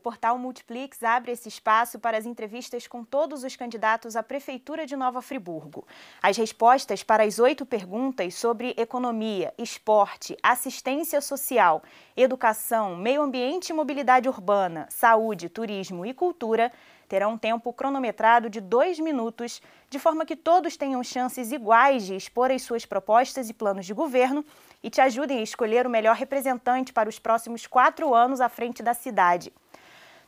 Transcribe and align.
portal 0.00 0.36
Multiplix 0.36 1.02
abre 1.04 1.30
esse 1.30 1.48
espaço 1.48 1.98
para 1.98 2.18
as 2.18 2.26
entrevistas 2.26 2.88
com 2.88 3.04
todos 3.04 3.44
os 3.44 3.54
candidatos 3.54 4.16
à 4.16 4.22
Prefeitura 4.22 4.84
de 4.84 4.96
Nova 4.96 5.22
Friburgo. 5.22 5.86
As 6.20 6.36
respostas 6.36 7.04
para 7.04 7.22
as 7.22 7.38
oito 7.38 7.64
perguntas 7.64 8.34
sobre 8.34 8.74
economia, 8.76 9.54
esporte, 9.56 10.36
assistência 10.42 11.20
social, 11.20 11.82
educação, 12.16 12.96
meio 12.96 13.22
ambiente 13.22 13.68
e 13.68 13.72
mobilidade 13.72 14.28
urbana, 14.28 14.88
saúde, 14.90 15.48
turismo 15.48 16.04
e 16.04 16.12
cultura 16.12 16.72
terão 17.10 17.32
um 17.32 17.38
tempo 17.38 17.72
cronometrado 17.72 18.48
de 18.48 18.60
dois 18.60 19.00
minutos, 19.00 19.60
de 19.88 19.98
forma 19.98 20.24
que 20.24 20.36
todos 20.36 20.76
tenham 20.76 21.02
chances 21.02 21.50
iguais 21.50 22.06
de 22.06 22.14
expor 22.14 22.52
as 22.52 22.62
suas 22.62 22.86
propostas 22.86 23.50
e 23.50 23.52
planos 23.52 23.84
de 23.84 23.92
governo 23.92 24.44
e 24.80 24.88
te 24.88 25.00
ajudem 25.00 25.38
a 25.38 25.42
escolher 25.42 25.88
o 25.88 25.90
melhor 25.90 26.14
representante 26.14 26.92
para 26.92 27.08
os 27.08 27.18
próximos 27.18 27.66
quatro 27.66 28.14
anos 28.14 28.40
à 28.40 28.48
frente 28.48 28.80
da 28.80 28.94
cidade. 28.94 29.52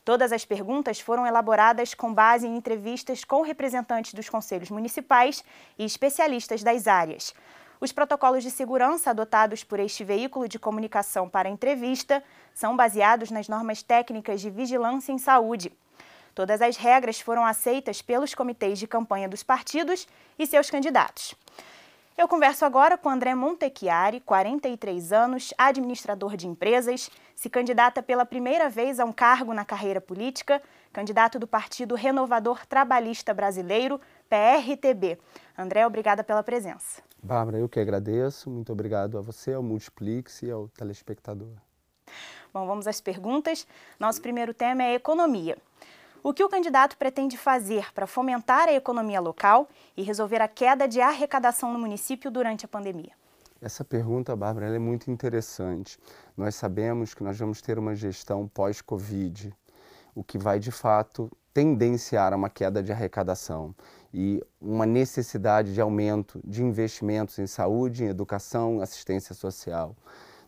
Todas 0.05 0.33
as 0.33 0.45
perguntas 0.45 0.99
foram 0.99 1.25
elaboradas 1.25 1.95
com 1.95 2.13
base 2.13 2.45
em 2.45 2.57
entrevistas 2.57 3.23
com 3.23 3.43
representantes 3.43 4.15
dos 4.15 4.29
conselhos 4.29 4.69
municipais 4.69 5.45
e 5.79 5.85
especialistas 5.85 6.61
das 6.63 6.89
áreas. 6.89 7.33
Os 7.81 7.93
protocolos 7.93 8.43
de 8.43 8.51
segurança 8.51 9.11
adotados 9.11 9.63
por 9.63 9.79
este 9.79 10.03
veículo 10.03 10.49
de 10.49 10.59
comunicação 10.59 11.29
para 11.29 11.49
entrevista 11.49 12.23
são 12.53 12.77
baseados 12.77 13.31
nas 13.31 13.49
normas 13.49 13.83
técnicas 13.83 14.41
de 14.41 14.51
vigilância 14.51 15.13
em 15.13 15.19
saúde. 15.19 15.73
Todas 16.35 16.61
as 16.63 16.77
regras 16.77 17.21
foram 17.21 17.45
aceitas 17.45 18.03
pelos 18.03 18.35
comitês 18.35 18.81
de 18.81 18.89
campanha 18.89 19.29
dos 19.29 19.45
partidos 19.45 20.09
e 20.37 20.47
seus 20.47 20.69
candidatos. 20.69 21.35
Eu 22.17 22.29
converso 22.29 22.67
agora 22.67 22.99
com 22.99 23.09
André 23.09 23.35
Montechiari, 23.35 24.21
43 24.21 25.13
anos, 25.13 25.55
administrador 25.57 26.37
de 26.37 26.47
empresas, 26.47 27.11
se 27.35 27.49
candidata 27.49 28.03
pela 28.03 28.27
primeira 28.27 28.69
vez 28.69 29.01
a 29.01 29.05
um 29.05 29.13
cargo 29.13 29.55
na 29.55 29.65
carreira 29.65 29.99
política, 29.99 30.63
candidato 30.93 31.39
do 31.39 31.47
Partido 31.47 31.95
Renovador 31.95 32.67
Trabalhista 32.67 33.33
Brasileiro, 33.33 33.99
PRTB. 34.29 35.19
André, 35.57 35.87
obrigada 35.87 36.23
pela 36.23 36.43
presença. 36.43 37.03
Bárbara, 37.23 37.59
eu 37.59 37.69
que 37.69 37.81
agradeço. 37.81 38.51
Muito 38.51 38.71
obrigado 38.73 39.17
a 39.17 39.23
você, 39.23 39.55
ao 39.55 39.63
Multiplix 39.63 40.43
e 40.43 40.51
ao 40.51 40.69
telespectador. 40.69 41.55
Bom, 42.53 42.67
vamos 42.67 42.87
às 42.87 43.01
perguntas. 43.01 43.67
Nosso 43.99 44.21
primeiro 44.21 44.53
tema 44.53 44.83
é 44.83 44.95
economia. 44.95 45.57
O 46.25 46.33
que 46.33 46.45
o 46.45 46.49
candidato 46.49 46.97
pretende 46.97 47.37
fazer 47.37 47.93
para 47.93 48.07
fomentar 48.07 48.69
a 48.69 48.73
economia 48.73 49.21
local 49.21 49.69
e 49.97 50.05
resolver 50.05 50.41
a 50.41 50.47
queda 50.47 50.87
de 50.87 51.01
arrecadação 51.01 51.73
no 51.73 51.81
município 51.81 52.31
durante 52.31 52.65
a 52.65 52.69
pandemia? 52.69 53.11
Essa 53.61 53.85
pergunta, 53.85 54.37
Bárbara, 54.37 54.73
é 54.73 54.79
muito 54.79 55.11
interessante. 55.11 55.99
Nós 56.37 56.55
sabemos 56.55 57.13
que 57.13 57.25
nós 57.25 57.37
vamos 57.37 57.61
ter 57.61 57.77
uma 57.77 57.97
gestão 57.97 58.47
pós-Covid, 58.47 59.53
o 60.15 60.23
que 60.23 60.39
vai 60.39 60.61
de 60.61 60.71
fato 60.71 61.29
tendenciar 61.53 62.33
a 62.33 62.37
uma 62.37 62.49
queda 62.49 62.81
de 62.81 62.93
arrecadação 62.93 63.75
e 64.15 64.41
uma 64.61 64.87
necessidade 64.87 65.75
de 65.75 65.81
aumento 65.81 66.41
de 66.45 66.63
investimentos 66.63 67.37
em 67.41 67.49
saúde, 67.49 68.05
em 68.05 68.09
educação, 68.09 68.81
assistência 68.81 69.35
social. 69.35 69.97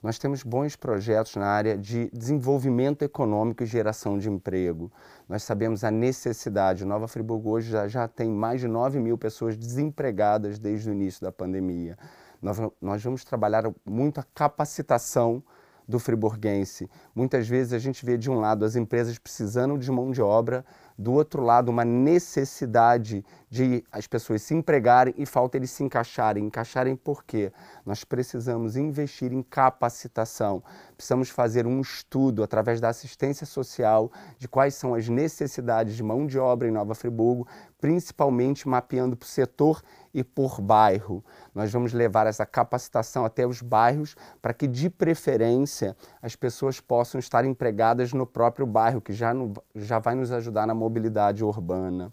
Nós 0.05 0.19
temos 0.19 0.43
bons 0.43 0.77
projetos 0.77 1.35
na 1.35 1.47
área 1.47 1.79
de 1.79 2.11
desenvolvimento 2.13 3.01
econômico 3.01 3.63
e 3.63 3.67
geração 3.67 4.19
de 4.19 4.29
emprego. 4.29 4.93
Nós 5.27 5.45
sabemos 5.45 5.83
a 5.83 5.91
necessidade. 5.91 6.85
Nova 6.85 7.09
Friburgo 7.09 7.49
hoje 7.49 7.71
já, 7.71 7.89
já 7.89 8.07
tem 8.07 8.29
mais 8.29 8.61
de 8.61 8.69
9 8.69 9.01
mil 9.01 9.17
pessoas 9.17 9.57
desempregadas 9.57 10.59
desde 10.59 10.91
o 10.91 10.93
início 10.93 11.23
da 11.23 11.33
pandemia. 11.33 11.97
Nós, 12.43 12.59
nós 12.83 13.03
vamos 13.03 13.25
trabalhar 13.25 13.65
muito 13.83 14.21
a 14.21 14.27
capacitação 14.35 15.43
do 15.89 15.99
friburguense. 15.99 16.91
Muitas 17.15 17.49
vezes 17.49 17.73
a 17.73 17.79
gente 17.79 18.05
vê 18.05 18.19
de 18.19 18.31
um 18.31 18.39
lado 18.39 18.67
as 18.67 18.77
empresas 18.77 19.19
precisando 19.19 19.79
de 19.79 19.91
mão 19.91 20.11
de 20.11 20.21
obra, 20.21 20.67
do 20.97 21.13
outro 21.13 21.43
lado 21.43 21.69
uma 21.69 21.85
necessidade 21.85 23.25
de 23.51 23.85
as 23.93 24.07
pessoas 24.07 24.43
se 24.43 24.55
empregarem 24.55 25.15
e 25.17 25.25
falta 25.25 25.57
eles 25.57 25.71
se 25.71 25.85
encaixarem. 25.85 26.45
Encaixarem 26.45 26.97
por 26.97 27.25
quê? 27.25 27.53
Nós 27.87 28.03
precisamos 28.03 28.77
investir 28.77 29.33
em 29.33 29.43
capacitação, 29.43 30.63
precisamos 30.97 31.31
fazer 31.31 31.67
um 31.67 31.81
estudo 31.81 32.43
através 32.43 32.81
da 32.81 32.89
assistência 32.89 33.47
social 33.47 34.11
de 34.39 34.49
quais 34.49 34.75
são 34.75 34.95
as 34.95 35.09
necessidades 35.09 35.95
de 35.95 36.03
mão 36.03 36.27
de 36.27 36.39
obra 36.39 36.67
em 36.67 36.73
Nova 36.73 36.95
Friburgo, 36.95 37.47
principalmente 37.81 38.67
mapeando 38.67 39.17
por 39.17 39.27
setor 39.27 39.83
e 40.13 40.25
por 40.25 40.61
bairro. 40.61 41.25
Nós 41.55 41.73
vamos 41.73 41.93
levar 41.93 42.27
essa 42.27 42.47
capacitação 42.47 43.25
até 43.25 43.47
os 43.47 43.61
bairros 43.61 44.17
para 44.41 44.55
que, 44.55 44.67
de 44.67 44.89
preferência, 44.89 45.97
as 46.23 46.35
pessoas 46.35 46.81
possam 46.81 47.19
estar 47.19 47.45
empregadas 47.45 48.13
no 48.13 48.27
próprio 48.27 48.67
bairro, 48.67 49.01
que 49.01 49.13
já, 49.13 49.35
no, 49.35 49.53
já 49.75 49.99
vai 49.99 50.15
nos 50.15 50.33
ajudar 50.33 50.67
na 50.67 50.75
mobilidade 50.85 51.43
urbana. 51.43 52.13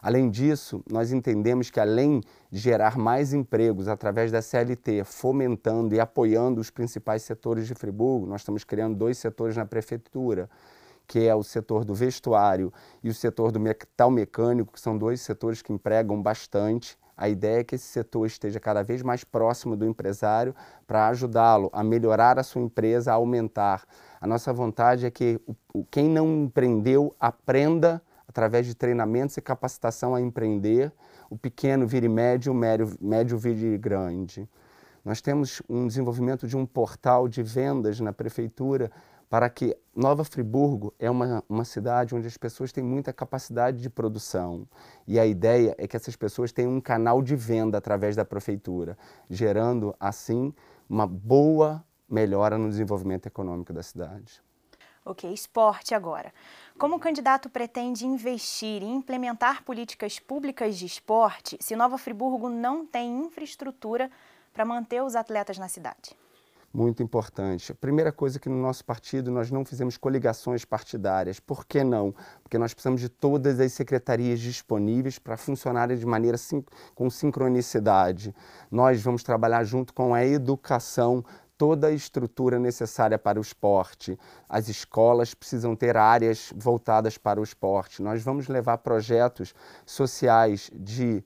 Além 0.00 0.30
disso, 0.30 0.82
nós 0.90 1.12
entendemos 1.12 1.70
que 1.70 1.78
além 1.78 2.20
de 2.50 2.58
gerar 2.58 2.96
mais 2.96 3.32
empregos 3.32 3.86
através 3.86 4.32
da 4.32 4.42
CLT, 4.42 5.04
fomentando 5.04 5.94
e 5.94 6.00
apoiando 6.00 6.60
os 6.60 6.70
principais 6.70 7.22
setores 7.22 7.66
de 7.66 7.74
Friburgo, 7.74 8.26
nós 8.26 8.40
estamos 8.40 8.64
criando 8.64 8.96
dois 8.96 9.18
setores 9.18 9.56
na 9.56 9.64
prefeitura, 9.64 10.50
que 11.06 11.26
é 11.26 11.34
o 11.34 11.42
setor 11.42 11.84
do 11.84 11.94
vestuário 11.94 12.72
e 13.02 13.08
o 13.08 13.14
setor 13.14 13.52
do 13.52 13.60
metal 13.60 14.10
mecânico, 14.10 14.72
que 14.72 14.80
são 14.80 14.96
dois 14.98 15.20
setores 15.20 15.62
que 15.62 15.72
empregam 15.72 16.20
bastante. 16.20 16.98
A 17.16 17.28
ideia 17.28 17.60
é 17.60 17.64
que 17.64 17.76
esse 17.76 17.86
setor 17.86 18.26
esteja 18.26 18.58
cada 18.58 18.82
vez 18.82 19.02
mais 19.02 19.22
próximo 19.22 19.76
do 19.76 19.84
empresário 19.84 20.52
para 20.84 21.06
ajudá-lo 21.08 21.70
a 21.72 21.84
melhorar 21.84 22.40
a 22.40 22.42
sua 22.42 22.62
empresa, 22.62 23.12
a 23.12 23.14
aumentar. 23.14 23.84
A 24.20 24.26
nossa 24.26 24.52
vontade 24.52 25.06
é 25.06 25.10
que 25.12 25.40
quem 25.92 26.08
não 26.08 26.44
empreendeu 26.44 27.14
aprenda 27.20 28.02
através 28.32 28.66
de 28.66 28.74
treinamentos 28.74 29.36
e 29.36 29.42
capacitação 29.42 30.14
a 30.14 30.20
empreender, 30.20 30.90
o 31.28 31.36
pequeno 31.36 31.86
vire 31.86 32.08
médio, 32.08 32.50
o 32.50 32.54
médio, 32.54 32.96
médio 32.98 33.36
vire 33.36 33.76
grande. 33.76 34.48
Nós 35.04 35.20
temos 35.20 35.60
um 35.68 35.86
desenvolvimento 35.86 36.46
de 36.46 36.56
um 36.56 36.64
portal 36.64 37.28
de 37.28 37.42
vendas 37.42 38.00
na 38.00 38.10
prefeitura 38.10 38.90
para 39.28 39.50
que 39.50 39.76
Nova 39.94 40.24
Friburgo 40.24 40.94
é 40.98 41.10
uma, 41.10 41.44
uma 41.46 41.64
cidade 41.64 42.14
onde 42.14 42.26
as 42.26 42.38
pessoas 42.38 42.72
têm 42.72 42.82
muita 42.82 43.12
capacidade 43.12 43.82
de 43.82 43.90
produção. 43.90 44.66
E 45.06 45.18
a 45.18 45.26
ideia 45.26 45.74
é 45.76 45.86
que 45.86 45.96
essas 45.96 46.16
pessoas 46.16 46.52
tenham 46.52 46.72
um 46.72 46.80
canal 46.80 47.22
de 47.22 47.36
venda 47.36 47.76
através 47.76 48.16
da 48.16 48.24
prefeitura, 48.24 48.96
gerando, 49.28 49.94
assim, 50.00 50.54
uma 50.88 51.06
boa 51.06 51.84
melhora 52.08 52.56
no 52.56 52.68
desenvolvimento 52.68 53.26
econômico 53.26 53.72
da 53.74 53.82
cidade. 53.82 54.42
Ok, 55.04 55.32
esporte 55.32 55.94
agora. 55.94 56.32
Como 56.78 56.94
o 56.94 57.00
candidato 57.00 57.50
pretende 57.50 58.06
investir 58.06 58.82
e 58.82 58.86
implementar 58.86 59.64
políticas 59.64 60.20
públicas 60.20 60.76
de 60.78 60.86
esporte 60.86 61.56
se 61.60 61.74
Nova 61.74 61.98
Friburgo 61.98 62.48
não 62.48 62.86
tem 62.86 63.24
infraestrutura 63.24 64.08
para 64.52 64.64
manter 64.64 65.02
os 65.02 65.16
atletas 65.16 65.58
na 65.58 65.66
cidade? 65.68 66.16
Muito 66.72 67.02
importante. 67.02 67.72
A 67.72 67.74
primeira 67.74 68.10
coisa 68.12 68.38
é 68.38 68.40
que 68.40 68.48
no 68.48 68.56
nosso 68.56 68.84
partido 68.84 69.30
nós 69.30 69.50
não 69.50 69.64
fizemos 69.64 69.98
coligações 69.98 70.64
partidárias. 70.64 71.38
Por 71.38 71.66
que 71.66 71.84
não? 71.84 72.14
Porque 72.42 72.56
nós 72.56 72.72
precisamos 72.72 73.00
de 73.00 73.10
todas 73.10 73.60
as 73.60 73.72
secretarias 73.72 74.40
disponíveis 74.40 75.18
para 75.18 75.36
funcionarem 75.36 75.98
de 75.98 76.06
maneira 76.06 76.38
com 76.94 77.10
sincronicidade. 77.10 78.34
Nós 78.70 79.02
vamos 79.02 79.22
trabalhar 79.22 79.64
junto 79.64 79.92
com 79.92 80.14
a 80.14 80.24
educação 80.24 81.22
toda 81.62 81.86
a 81.86 81.92
estrutura 81.92 82.58
necessária 82.58 83.16
para 83.16 83.38
o 83.38 83.40
esporte. 83.40 84.18
As 84.48 84.68
escolas 84.68 85.32
precisam 85.32 85.76
ter 85.76 85.96
áreas 85.96 86.52
voltadas 86.56 87.16
para 87.16 87.40
o 87.40 87.44
esporte. 87.44 88.02
Nós 88.02 88.20
vamos 88.20 88.48
levar 88.48 88.78
projetos 88.78 89.54
sociais 89.86 90.68
de 90.74 91.22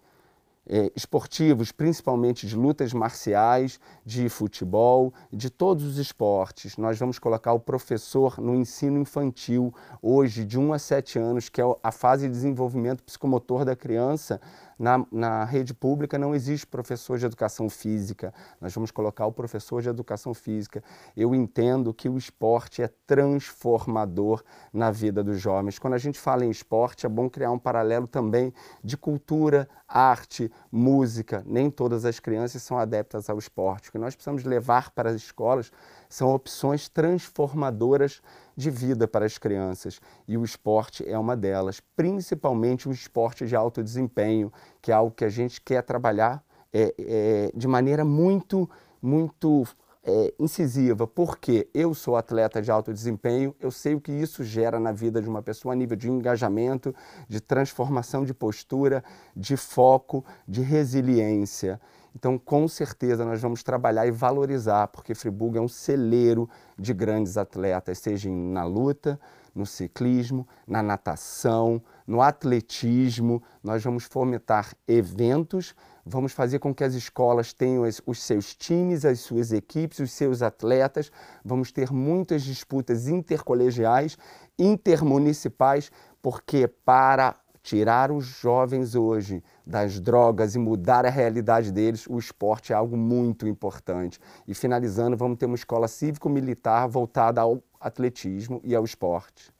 eh, 0.69 0.93
esportivos, 0.95 1.73
principalmente 1.73 2.47
de 2.47 2.55
lutas 2.55 2.93
marciais, 2.93 3.81
de 4.05 4.29
futebol, 4.29 5.15
de 5.33 5.49
todos 5.49 5.85
os 5.85 5.97
esportes. 5.97 6.77
Nós 6.77 6.99
vamos 6.99 7.19
colocar 7.19 7.55
o 7.55 7.61
professor 7.61 8.39
no 8.39 8.55
ensino 8.55 8.99
infantil, 8.99 9.73
hoje 10.03 10.45
de 10.45 10.59
1 10.59 10.73
a 10.75 10.79
7 10.79 11.19
anos, 11.19 11.49
que 11.49 11.63
é 11.63 11.65
a 11.83 11.93
fase 11.93 12.27
de 12.27 12.33
desenvolvimento 12.35 13.03
psicomotor 13.03 13.65
da 13.65 13.75
criança, 13.75 14.39
na, 14.79 15.05
na 15.11 15.45
rede 15.45 15.73
pública 15.73 16.19
não 16.19 16.35
existe 16.35 16.67
professor 16.67 17.19
de 17.19 17.27
educação 17.27 17.69
física, 17.69 18.33
nós 18.61 18.75
vamos 18.75 18.91
colocar 18.91 19.27
o 19.27 19.33
professor 19.33 19.81
de 19.81 19.89
educação 19.89 20.35
física. 20.35 20.83
Eu 21.17 21.35
entendo 21.35 21.95
que 21.95 22.09
o 22.09 22.19
esporte 22.19 22.83
é 22.83 22.89
transformador 23.07 24.43
na 24.73 24.91
vida 24.91 25.25
dos 25.25 25.41
jovens. 25.41 25.79
Quando 25.79 25.95
a 25.95 25.99
gente 25.99 26.19
fala 26.19 26.45
em 26.45 26.51
esporte, 26.51 27.07
é 27.07 27.09
bom 27.09 27.29
criar 27.29 27.51
um 27.51 27.59
paralelo 27.59 28.07
também 28.07 28.53
de 28.83 28.97
cultura, 28.97 29.69
arte, 29.89 30.51
música. 30.71 31.43
Nem 31.47 31.71
todas 31.71 32.05
as 32.05 32.21
crianças 32.21 32.63
são 32.63 32.79
adeptas 32.79 33.31
ao 33.31 33.39
esporte. 33.39 33.89
O 33.89 33.93
que 33.93 33.99
nós 33.99 34.15
precisamos 34.15 34.45
levar 34.45 34.91
para 34.91 35.11
as 35.11 35.17
escolas 35.17 35.71
são 36.09 36.35
opções 36.35 36.89
transformadoras 36.89 38.21
de 38.57 38.71
vida 38.71 39.07
para 39.07 39.27
as 39.27 39.37
crianças. 39.37 40.01
E 40.27 40.37
o 40.37 40.45
esporte 40.45 41.07
é 41.07 41.19
uma 41.19 41.37
delas, 41.37 41.81
principalmente 41.95 42.89
o 42.89 42.93
esporte 42.93 43.47
de 43.47 43.55
alto 43.55 43.83
desempenho, 43.83 44.53
que 44.81 44.91
é 44.91 44.95
algo 44.95 45.15
que 45.15 45.25
a 45.25 45.29
gente 45.29 45.61
quer 45.61 45.83
trabalhar 45.83 46.43
é, 46.73 46.95
é, 46.99 47.53
de 47.55 47.69
maneira 47.69 48.05
muito, 48.05 48.69
muito 49.01 49.65
é, 50.07 50.33
incisiva, 50.39 51.07
porque 51.07 51.69
eu 51.75 51.93
sou 51.93 52.17
atleta 52.17 52.63
de 52.63 52.71
alto 52.71 52.93
desempenho, 52.93 53.55
eu 53.59 53.71
sei 53.73 53.95
o 53.95 54.01
que 54.01 54.13
isso 54.13 54.45
gera 54.45 54.79
na 54.79 54.93
vida 54.93 55.21
de 55.21 55.29
uma 55.29 55.43
pessoa 55.43 55.75
a 55.75 55.77
nível 55.77 55.97
de 55.97 56.09
engajamento, 56.09 56.95
de 57.29 57.41
transformação 57.41 58.25
de 58.25 58.33
postura, 58.33 59.03
de 59.35 59.57
foco, 59.57 60.25
de 60.47 60.63
resiliência. 60.63 61.81
Então, 62.17 62.39
com 62.39 62.67
certeza, 62.67 63.27
nós 63.27 63.43
vamos 63.43 63.63
trabalhar 63.63 64.07
e 64.07 64.11
valorizar, 64.11 64.89
porque 64.89 65.15
Friburgo 65.15 65.59
é 65.59 65.61
um 65.61 65.69
celeiro 65.69 66.49
de 66.79 66.95
grandes 66.95 67.37
atletas, 67.37 67.99
seja 67.99 68.31
na 68.31 68.65
luta, 68.65 69.21
no 69.55 69.67
ciclismo, 69.67 70.49
na 70.67 70.83
natação, 70.83 71.83
no 72.07 72.23
atletismo. 72.23 73.43
Nós 73.63 73.85
vamos 73.85 74.05
fomentar 74.05 74.73
eventos 74.89 75.75
Vamos 76.09 76.33
fazer 76.33 76.61
com 76.61 76.73
que 76.73 76.85
as 76.85 76.95
escolas 76.95 77.53
tenham 77.53 77.83
os 78.07 78.23
seus 78.23 78.55
times, 78.55 79.05
as 79.05 79.19
suas 79.19 79.51
equipes, 79.51 79.99
os 79.99 80.13
seus 80.13 80.41
atletas. 80.41 81.11
Vamos 81.45 81.73
ter 81.73 81.93
muitas 81.93 82.43
disputas 82.43 83.09
intercolegiais, 83.09 84.17
intermunicipais, 84.57 85.91
porque 86.23 86.69
para 86.69 87.35
tirar 87.67 88.13
os 88.13 88.25
jovens 88.25 88.95
hoje 88.95 89.43
das 89.67 89.99
drogas 89.99 90.55
e 90.55 90.59
mudar 90.59 91.05
a 91.05 91.11
realidade 91.11 91.73
deles, 91.73 92.07
o 92.07 92.17
esporte 92.17 92.73
é 92.73 92.77
algo 92.77 92.97
muito 92.97 93.45
importante. 93.45 94.21
E 94.47 94.55
finalizando, 94.55 95.17
vamos 95.17 95.37
ter 95.37 95.47
uma 95.47 95.57
escola 95.57 95.89
cívico-militar 95.89 96.89
voltada 96.89 97.41
ao 97.41 97.61
atletismo 97.81 98.61
e 98.63 98.73
ao 98.73 98.85
esporte. 98.85 99.53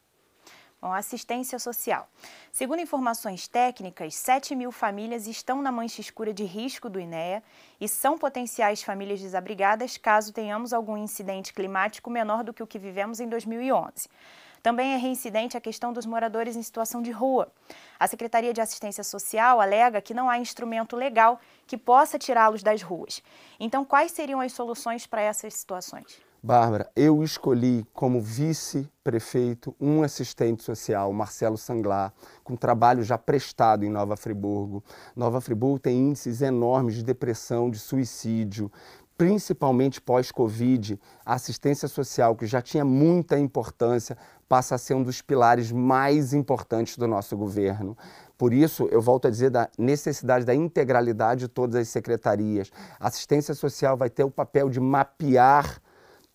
Bom, 0.81 0.93
assistência 0.93 1.59
social. 1.59 2.09
Segundo 2.53 2.81
informações 2.81 3.49
técnicas, 3.49 4.15
7 4.15 4.55
mil 4.55 4.71
famílias 4.71 5.27
estão 5.27 5.61
na 5.61 5.73
mancha 5.73 6.01
escura 6.01 6.33
de 6.33 6.45
risco 6.45 6.89
do 6.89 7.01
INEA 7.01 7.43
e 7.81 7.89
são 7.89 8.17
potenciais 8.17 8.85
famílias 8.85 9.21
desabrigadas 9.21 9.97
caso 9.97 10.33
tenhamos 10.33 10.73
algum 10.73 10.97
incidente 10.97 11.53
climático 11.53 12.09
menor 12.09 12.45
do 12.45 12.55
que 12.55 12.63
o 12.63 12.69
que 12.69 12.79
vivemos 12.79 13.19
em 13.19 13.29
2011. 13.29 14.09
Também 14.67 14.95
é 14.95 14.97
reincidente 14.97 15.57
a 15.57 15.61
questão 15.61 15.93
dos 15.93 16.05
moradores 16.05 16.57
em 16.57 16.63
situação 16.65 17.01
de 17.01 17.13
rua. 17.13 17.53
A 18.01 18.09
Secretaria 18.09 18.53
de 18.53 18.61
Assistência 18.61 19.05
Social 19.05 19.61
alega 19.61 20.03
que 20.03 20.13
não 20.13 20.29
há 20.29 20.41
instrumento 20.41 20.97
legal 20.97 21.39
que 21.69 21.79
possa 21.79 22.19
tirá-los 22.19 22.65
das 22.65 22.83
ruas. 22.83 23.23
Então, 23.61 23.85
quais 23.85 24.11
seriam 24.11 24.41
as 24.41 24.53
soluções 24.53 25.07
para 25.07 25.23
essas 25.23 25.55
situações? 25.55 26.21
Bárbara, 26.43 26.91
eu 26.97 27.23
escolhi 27.23 27.87
como 27.93 28.21
vice-prefeito 28.21 29.73
um 29.81 30.03
assistente 30.03 30.65
social, 30.65 31.13
Marcelo 31.13 31.57
Sanglar, 31.57 32.13
com 32.43 32.57
trabalho 32.57 33.05
já 33.05 33.17
prestado 33.17 33.85
em 33.85 33.89
Nova 33.89 34.17
Friburgo. 34.17 34.83
Nova 35.15 35.41
Friburgo 35.41 35.79
tem 35.79 35.97
índices 35.97 36.43
enormes 36.43 36.97
de 36.97 37.05
depressão, 37.05 37.71
de 37.71 37.79
suicídio, 37.79 38.71
principalmente 39.17 40.01
pós-Covid. 40.01 40.99
A 41.25 41.35
assistência 41.35 41.89
social, 41.89 42.37
que 42.37 42.47
já 42.47 42.61
tinha 42.61 42.85
muita 42.85 43.39
importância, 43.39 44.17
passa 44.49 44.75
a 44.75 44.79
ser 44.79 44.95
um 44.95 45.03
dos 45.03 45.23
pilares 45.23 45.73
mais 45.73 46.33
importantes 46.33 46.97
do 46.97 47.07
nosso 47.07 47.37
governo. 47.37 47.97
Por 48.39 48.53
isso, 48.53 48.87
eu 48.93 49.01
volto 49.01 49.27
a 49.27 49.31
dizer 49.31 49.51
da 49.51 49.69
necessidade 49.79 50.45
da 50.45 50.55
integralidade 50.55 51.41
de 51.41 51.49
todas 51.49 51.77
as 51.77 51.89
secretarias. 51.89 52.71
A 53.01 53.09
assistência 53.09 53.55
social 53.55 53.97
vai 53.97 54.11
ter 54.11 54.25
o 54.25 54.31
papel 54.31 54.69
de 54.69 54.79
mapear 54.79 55.81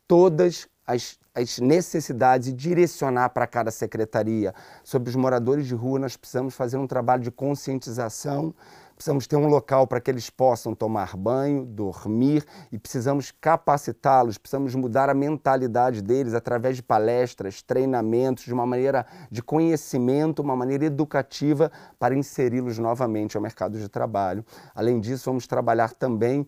todas 0.07 0.67
as, 0.85 1.19
as 1.33 1.59
necessidades 1.59 2.49
e 2.49 2.53
direcionar 2.53 3.29
para 3.29 3.47
cada 3.47 3.71
secretaria. 3.71 4.53
Sobre 4.83 5.09
os 5.09 5.15
moradores 5.15 5.65
de 5.65 5.75
rua, 5.75 5.99
nós 5.99 6.17
precisamos 6.17 6.53
fazer 6.53 6.77
um 6.77 6.87
trabalho 6.87 7.23
de 7.23 7.31
conscientização, 7.31 8.53
precisamos 9.01 9.25
ter 9.25 9.35
um 9.35 9.47
local 9.47 9.87
para 9.87 9.99
que 9.99 10.11
eles 10.11 10.29
possam 10.29 10.75
tomar 10.75 11.17
banho, 11.17 11.65
dormir 11.65 12.45
e 12.71 12.77
precisamos 12.77 13.31
capacitá-los, 13.31 14.37
precisamos 14.37 14.75
mudar 14.75 15.09
a 15.09 15.13
mentalidade 15.13 16.03
deles 16.03 16.35
através 16.35 16.75
de 16.75 16.83
palestras, 16.83 17.63
treinamentos, 17.63 18.43
de 18.43 18.53
uma 18.53 18.65
maneira 18.65 19.05
de 19.31 19.41
conhecimento, 19.41 20.41
uma 20.43 20.55
maneira 20.55 20.85
educativa 20.85 21.71
para 21.97 22.13
inseri-los 22.13 22.77
novamente 22.77 23.35
ao 23.35 23.41
mercado 23.41 23.79
de 23.79 23.89
trabalho. 23.89 24.45
Além 24.75 24.99
disso, 24.99 25.25
vamos 25.25 25.47
trabalhar 25.47 25.93
também 25.93 26.45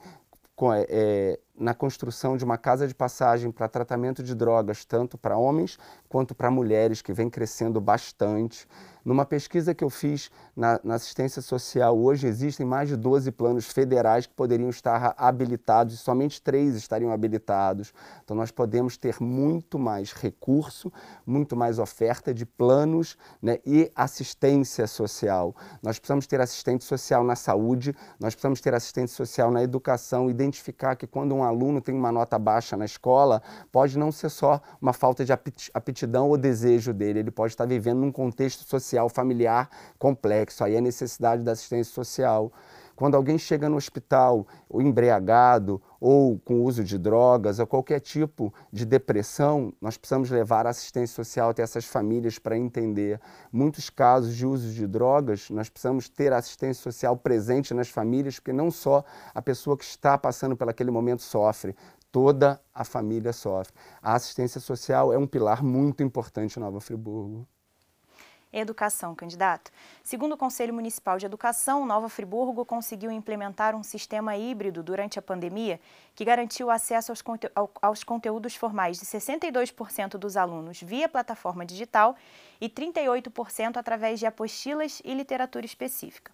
é, 0.73 0.85
é 0.89 1.39
na 1.55 1.73
construção 1.73 2.35
de 2.37 2.43
uma 2.43 2.57
casa 2.57 2.87
de 2.87 2.95
passagem 2.95 3.51
para 3.51 3.67
tratamento 3.67 4.23
de 4.23 4.33
drogas, 4.35 4.85
tanto 4.85 5.17
para 5.17 5.37
homens 5.37 5.77
quanto 6.09 6.33
para 6.33 6.49
mulheres, 6.49 7.01
que 7.01 7.13
vem 7.13 7.29
crescendo 7.29 7.79
bastante. 7.79 8.67
Numa 9.03 9.25
pesquisa 9.25 9.73
que 9.73 9.83
eu 9.83 9.89
fiz 9.89 10.31
na, 10.55 10.79
na, 10.81 10.95
assistência 10.95 11.41
social, 11.41 11.97
hoje 11.97 12.25
existem 12.25 12.65
mais 12.65 12.87
de 12.87 12.95
12 12.95 13.31
planos 13.31 13.65
federais 13.65 14.25
que 14.25 14.33
poderiam 14.33 14.69
estar 14.69 15.13
habilitados 15.17 15.95
e 15.95 15.97
somente 15.97 16.41
três 16.41 16.73
estariam 16.75 17.11
habilitados. 17.11 17.93
Então, 18.23 18.35
nós 18.35 18.49
podemos 18.49 18.95
ter 18.95 19.21
muito 19.21 19.77
mais 19.77 20.13
recurso, 20.13 20.91
muito 21.25 21.53
mais 21.53 21.79
oferta 21.79 22.33
de 22.33 22.45
planos 22.45 23.17
né, 23.41 23.59
e 23.65 23.91
assistência 23.93 24.87
social. 24.87 25.53
Nós 25.81 25.99
precisamos 25.99 26.25
ter 26.25 26.39
assistente 26.39 26.85
social 26.85 27.25
na 27.25 27.35
saúde, 27.35 27.93
nós 28.17 28.33
precisamos 28.33 28.61
ter 28.61 28.73
assistente 28.73 29.11
social 29.11 29.51
na 29.51 29.61
educação, 29.61 30.29
identificar 30.29 30.95
que 30.95 31.05
quando 31.05 31.35
um 31.35 31.43
aluno 31.43 31.81
tem 31.81 31.93
uma 31.93 32.11
nota 32.11 32.39
baixa 32.39 32.77
na 32.77 32.85
escola, 32.85 33.41
pode 33.69 33.97
não 33.97 34.13
ser 34.13 34.29
só 34.29 34.61
uma 34.81 34.93
falta 34.93 35.25
de 35.25 35.33
aptidão 35.73 36.29
ou 36.29 36.37
desejo 36.37 36.93
dele, 36.93 37.19
ele 37.19 37.31
pode 37.31 37.51
estar 37.51 37.65
vivendo 37.65 37.99
num 37.99 38.11
contexto 38.11 38.63
social 38.63 38.92
social, 38.93 39.09
familiar 39.09 39.69
complexo. 39.97 40.63
Aí 40.63 40.77
a 40.77 40.81
necessidade 40.81 41.43
da 41.43 41.53
assistência 41.53 41.93
social. 41.93 42.51
Quando 42.95 43.15
alguém 43.15 43.39
chega 43.39 43.67
no 43.67 43.75
hospital 43.75 44.45
ou 44.69 44.79
embriagado 44.79 45.81
ou 45.99 46.37
com 46.37 46.61
uso 46.61 46.83
de 46.83 46.95
drogas 46.95 47.57
ou 47.57 47.65
qualquer 47.65 47.99
tipo 47.99 48.53
de 48.71 48.85
depressão, 48.85 49.73
nós 49.81 49.97
precisamos 49.97 50.29
levar 50.29 50.67
a 50.67 50.69
assistência 50.69 51.15
social 51.15 51.49
até 51.49 51.63
essas 51.63 51.85
famílias 51.85 52.37
para 52.37 52.55
entender. 52.55 53.19
Muitos 53.51 53.89
casos 53.89 54.35
de 54.35 54.45
uso 54.45 54.71
de 54.71 54.85
drogas, 54.85 55.49
nós 55.49 55.69
precisamos 55.69 56.07
ter 56.07 56.31
assistência 56.31 56.83
social 56.83 57.17
presente 57.17 57.73
nas 57.73 57.89
famílias, 57.89 58.35
porque 58.35 58.53
não 58.53 58.69
só 58.69 59.03
a 59.33 59.41
pessoa 59.41 59.75
que 59.75 59.83
está 59.83 60.15
passando 60.15 60.55
por 60.55 60.69
aquele 60.69 60.91
momento 60.91 61.23
sofre, 61.23 61.75
toda 62.11 62.61
a 62.71 62.83
família 62.83 63.33
sofre. 63.33 63.73
A 64.03 64.13
assistência 64.13 64.61
social 64.61 65.11
é 65.11 65.17
um 65.17 65.25
pilar 65.25 65.63
muito 65.63 66.03
importante 66.03 66.57
em 66.57 66.59
Nova 66.59 66.79
Friburgo. 66.79 67.47
Educação, 68.53 69.15
candidato. 69.15 69.71
Segundo 70.03 70.33
o 70.33 70.37
Conselho 70.37 70.73
Municipal 70.73 71.17
de 71.17 71.25
Educação, 71.25 71.85
Nova 71.87 72.07
Friburgo 72.07 72.63
conseguiu 72.63 73.11
implementar 73.11 73.75
um 73.75 73.81
sistema 73.81 74.37
híbrido 74.37 74.83
durante 74.83 75.17
a 75.17 75.21
pandemia 75.21 75.79
que 76.13 76.23
garantiu 76.23 76.69
acesso 76.69 77.11
aos, 77.11 77.21
conte 77.23 77.51
aos 77.81 78.03
conteúdos 78.03 78.55
formais 78.55 78.99
de 78.99 79.05
62% 79.07 80.17
dos 80.17 80.37
alunos 80.37 80.79
via 80.81 81.09
plataforma 81.09 81.65
digital 81.65 82.15
e 82.61 82.69
38% 82.69 83.77
através 83.77 84.19
de 84.19 84.27
apostilas 84.27 85.01
e 85.03 85.15
literatura 85.15 85.65
específica. 85.65 86.31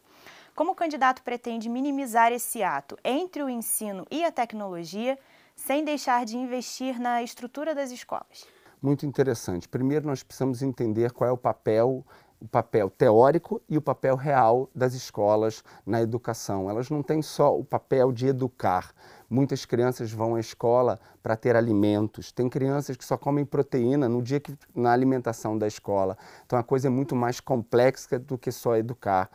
Como 0.54 0.72
o 0.72 0.76
candidato 0.76 1.24
pretende 1.24 1.70
minimizar 1.70 2.34
esse 2.34 2.62
ato 2.62 2.98
entre 3.02 3.42
o 3.42 3.50
ensino 3.50 4.06
e 4.12 4.26
a 4.26 4.32
tecnologia, 4.32 5.18
sem 5.56 5.86
deixar 5.86 6.26
de 6.26 6.38
investir 6.38 7.00
na 7.00 7.24
estrutura 7.24 7.74
das 7.74 7.92
escolas? 7.92 8.59
Muito 8.82 9.06
interessante. 9.06 9.68
Primeiro, 9.68 10.08
nós 10.08 10.24
precisamos 10.24 10.62
entender 10.62 11.12
qual 11.12 11.30
é 11.30 11.34
o 11.34 11.38
papel 11.38 12.06
o 12.42 12.48
papel 12.48 12.90
teórico 12.90 13.62
e 13.68 13.78
o 13.78 13.82
papel 13.82 14.16
real 14.16 14.70
das 14.74 14.94
escolas 14.94 15.64
na 15.86 16.02
educação. 16.02 16.70
Elas 16.70 16.90
não 16.90 17.04
têm 17.04 17.22
só 17.22 17.58
o 17.58 17.66
papel 17.66 18.12
de 18.12 18.28
educar. 18.28 18.94
Muitas 19.30 19.66
crianças 19.66 20.12
vão 20.12 20.36
à 20.36 20.40
escola 20.40 21.00
para 21.22 21.36
ter 21.36 21.56
alimentos. 21.56 22.32
Tem 22.32 22.48
crianças 22.48 22.96
que 22.96 23.04
só 23.04 23.18
comem 23.18 23.46
proteína 23.46 24.08
no 24.08 24.22
dia 24.22 24.40
que 24.40 24.58
na 24.74 24.92
alimentação 24.92 25.58
da 25.58 25.68
escola. 25.68 26.18
Então 26.46 26.58
a 26.58 26.64
coisa 26.64 26.88
é 26.88 26.90
muito 26.90 27.16
mais 27.16 27.40
complexa 27.40 28.18
do 28.18 28.38
que 28.38 28.52
só 28.52 28.78
educar. 28.78 29.30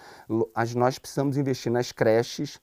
Nós 0.75 0.99
precisamos 0.99 1.37
investir 1.37 1.71
nas 1.71 1.93
creches, 1.93 2.59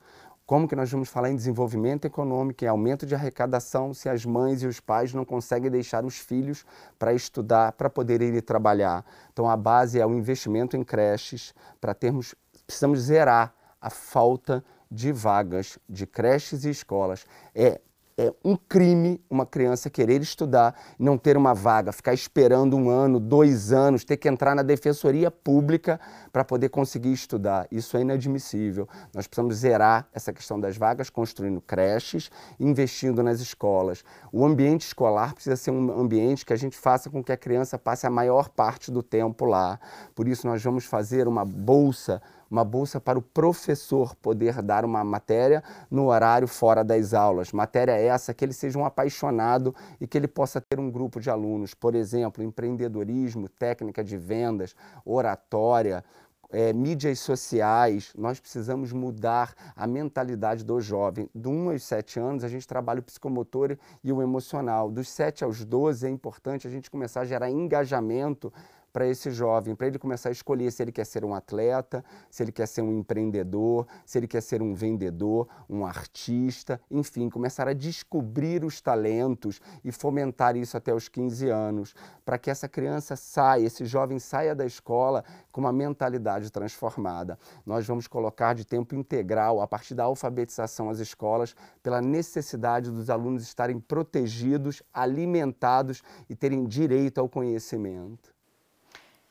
como 0.51 0.67
que 0.67 0.75
nós 0.75 0.91
vamos 0.91 1.07
falar 1.07 1.31
em 1.31 1.35
desenvolvimento 1.37 2.03
econômico, 2.03 2.65
em 2.65 2.67
aumento 2.67 3.05
de 3.05 3.15
arrecadação, 3.15 3.93
se 3.93 4.09
as 4.09 4.25
mães 4.25 4.61
e 4.61 4.67
os 4.67 4.81
pais 4.81 5.13
não 5.13 5.23
conseguem 5.23 5.71
deixar 5.71 6.03
os 6.03 6.17
filhos 6.17 6.65
para 6.99 7.13
estudar, 7.13 7.71
para 7.71 7.89
poder 7.89 8.21
ir 8.21 8.41
trabalhar? 8.41 9.05
Então 9.31 9.49
a 9.49 9.55
base 9.55 9.97
é 9.97 10.05
o 10.05 10.13
investimento 10.13 10.75
em 10.75 10.83
creches, 10.83 11.55
para 11.79 11.93
termos, 11.93 12.35
precisamos 12.67 12.99
zerar 12.99 13.53
a 13.79 13.89
falta 13.89 14.61
de 14.91 15.13
vagas 15.13 15.79
de 15.87 16.05
creches 16.05 16.65
e 16.65 16.69
escolas. 16.69 17.25
É 17.55 17.79
é 18.21 18.33
um 18.45 18.55
crime 18.55 19.19
uma 19.29 19.45
criança 19.45 19.89
querer 19.89 20.21
estudar, 20.21 20.75
não 20.99 21.17
ter 21.17 21.35
uma 21.35 21.53
vaga, 21.53 21.91
ficar 21.91 22.13
esperando 22.13 22.77
um 22.77 22.89
ano, 22.89 23.19
dois 23.19 23.71
anos, 23.71 24.03
ter 24.03 24.17
que 24.17 24.29
entrar 24.29 24.53
na 24.53 24.61
defensoria 24.61 25.31
pública 25.31 25.99
para 26.31 26.43
poder 26.43 26.69
conseguir 26.69 27.11
estudar. 27.11 27.67
Isso 27.71 27.97
é 27.97 28.01
inadmissível. 28.01 28.87
Nós 29.13 29.25
precisamos 29.25 29.55
zerar 29.55 30.07
essa 30.13 30.31
questão 30.31 30.59
das 30.59 30.77
vagas, 30.77 31.09
construindo 31.09 31.59
creches, 31.61 32.29
investindo 32.59 33.23
nas 33.23 33.39
escolas. 33.39 34.03
O 34.31 34.45
ambiente 34.45 34.81
escolar 34.81 35.33
precisa 35.33 35.55
ser 35.55 35.71
um 35.71 35.99
ambiente 35.99 36.45
que 36.45 36.53
a 36.53 36.57
gente 36.57 36.77
faça 36.77 37.09
com 37.09 37.23
que 37.23 37.31
a 37.31 37.37
criança 37.37 37.77
passe 37.79 38.05
a 38.05 38.09
maior 38.09 38.49
parte 38.49 38.91
do 38.91 39.01
tempo 39.01 39.45
lá. 39.45 39.79
Por 40.13 40.27
isso, 40.27 40.45
nós 40.45 40.63
vamos 40.63 40.85
fazer 40.85 41.27
uma 41.27 41.43
bolsa 41.43 42.21
uma 42.51 42.65
bolsa 42.65 42.99
para 42.99 43.17
o 43.17 43.21
professor 43.21 44.13
poder 44.17 44.61
dar 44.61 44.83
uma 44.83 45.03
matéria 45.05 45.63
no 45.89 46.07
horário 46.07 46.49
fora 46.49 46.83
das 46.83 47.13
aulas. 47.13 47.53
Matéria 47.53 47.93
essa 47.93 48.33
que 48.33 48.43
ele 48.43 48.51
seja 48.51 48.77
um 48.77 48.85
apaixonado 48.85 49.73
e 50.01 50.05
que 50.05 50.17
ele 50.17 50.27
possa 50.27 50.59
ter 50.59 50.77
um 50.77 50.91
grupo 50.91 51.21
de 51.21 51.29
alunos, 51.29 51.73
por 51.73 51.95
exemplo, 51.95 52.43
empreendedorismo, 52.43 53.47
técnica 53.47 54.03
de 54.03 54.17
vendas, 54.17 54.75
oratória, 55.05 56.03
é, 56.51 56.73
mídias 56.73 57.19
sociais, 57.19 58.11
nós 58.17 58.39
precisamos 58.39 58.91
mudar 58.91 59.53
a 59.73 59.87
mentalidade 59.87 60.65
do 60.65 60.81
jovem. 60.81 61.29
Do 61.33 61.49
1 61.49 61.71
aos 61.71 61.83
7 61.83 62.19
anos, 62.19 62.43
a 62.43 62.49
gente 62.49 62.67
trabalha 62.67 62.99
o 62.99 63.03
psicomotor 63.03 63.77
e 64.03 64.11
o 64.11 64.21
emocional. 64.21 64.91
Dos 64.91 65.09
7 65.09 65.45
aos 65.45 65.63
12, 65.63 66.05
é 66.05 66.09
importante 66.09 66.67
a 66.67 66.69
gente 66.69 66.91
começar 66.91 67.21
a 67.21 67.25
gerar 67.25 67.49
engajamento 67.49 68.51
para 68.91 69.07
esse 69.07 69.31
jovem, 69.31 69.75
para 69.75 69.87
ele 69.87 69.97
começar 69.97 70.29
a 70.29 70.31
escolher 70.31 70.71
se 70.71 70.83
ele 70.83 70.91
quer 70.91 71.05
ser 71.05 71.23
um 71.23 71.33
atleta, 71.33 72.03
se 72.29 72.43
ele 72.43 72.51
quer 72.51 72.67
ser 72.67 72.81
um 72.81 72.97
empreendedor, 72.97 73.87
se 74.05 74.17
ele 74.17 74.27
quer 74.27 74.41
ser 74.41 74.61
um 74.61 74.73
vendedor, 74.73 75.47
um 75.69 75.85
artista, 75.85 76.79
enfim, 76.89 77.29
começar 77.29 77.67
a 77.67 77.73
descobrir 77.73 78.63
os 78.63 78.81
talentos 78.81 79.61
e 79.83 79.91
fomentar 79.91 80.55
isso 80.55 80.75
até 80.75 80.93
os 80.93 81.07
15 81.07 81.49
anos, 81.49 81.95
para 82.25 82.37
que 82.37 82.49
essa 82.49 82.67
criança 82.67 83.15
saia, 83.15 83.65
esse 83.65 83.85
jovem 83.85 84.19
saia 84.19 84.53
da 84.53 84.65
escola 84.65 85.23
com 85.51 85.61
uma 85.61 85.71
mentalidade 85.71 86.51
transformada. 86.51 87.37
Nós 87.65 87.85
vamos 87.85 88.07
colocar 88.07 88.53
de 88.53 88.65
tempo 88.65 88.95
integral, 88.95 89.61
a 89.61 89.67
partir 89.67 89.95
da 89.95 90.03
alfabetização 90.03 90.89
às 90.89 90.99
escolas, 90.99 91.55
pela 91.81 92.01
necessidade 92.01 92.91
dos 92.91 93.09
alunos 93.09 93.43
estarem 93.43 93.79
protegidos, 93.79 94.83
alimentados 94.93 96.01
e 96.29 96.35
terem 96.35 96.65
direito 96.65 97.19
ao 97.19 97.29
conhecimento 97.29 98.30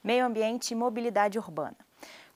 meio 0.03 0.25
ambiente 0.25 0.71
e 0.71 0.75
mobilidade 0.75 1.39
urbana. 1.39 1.77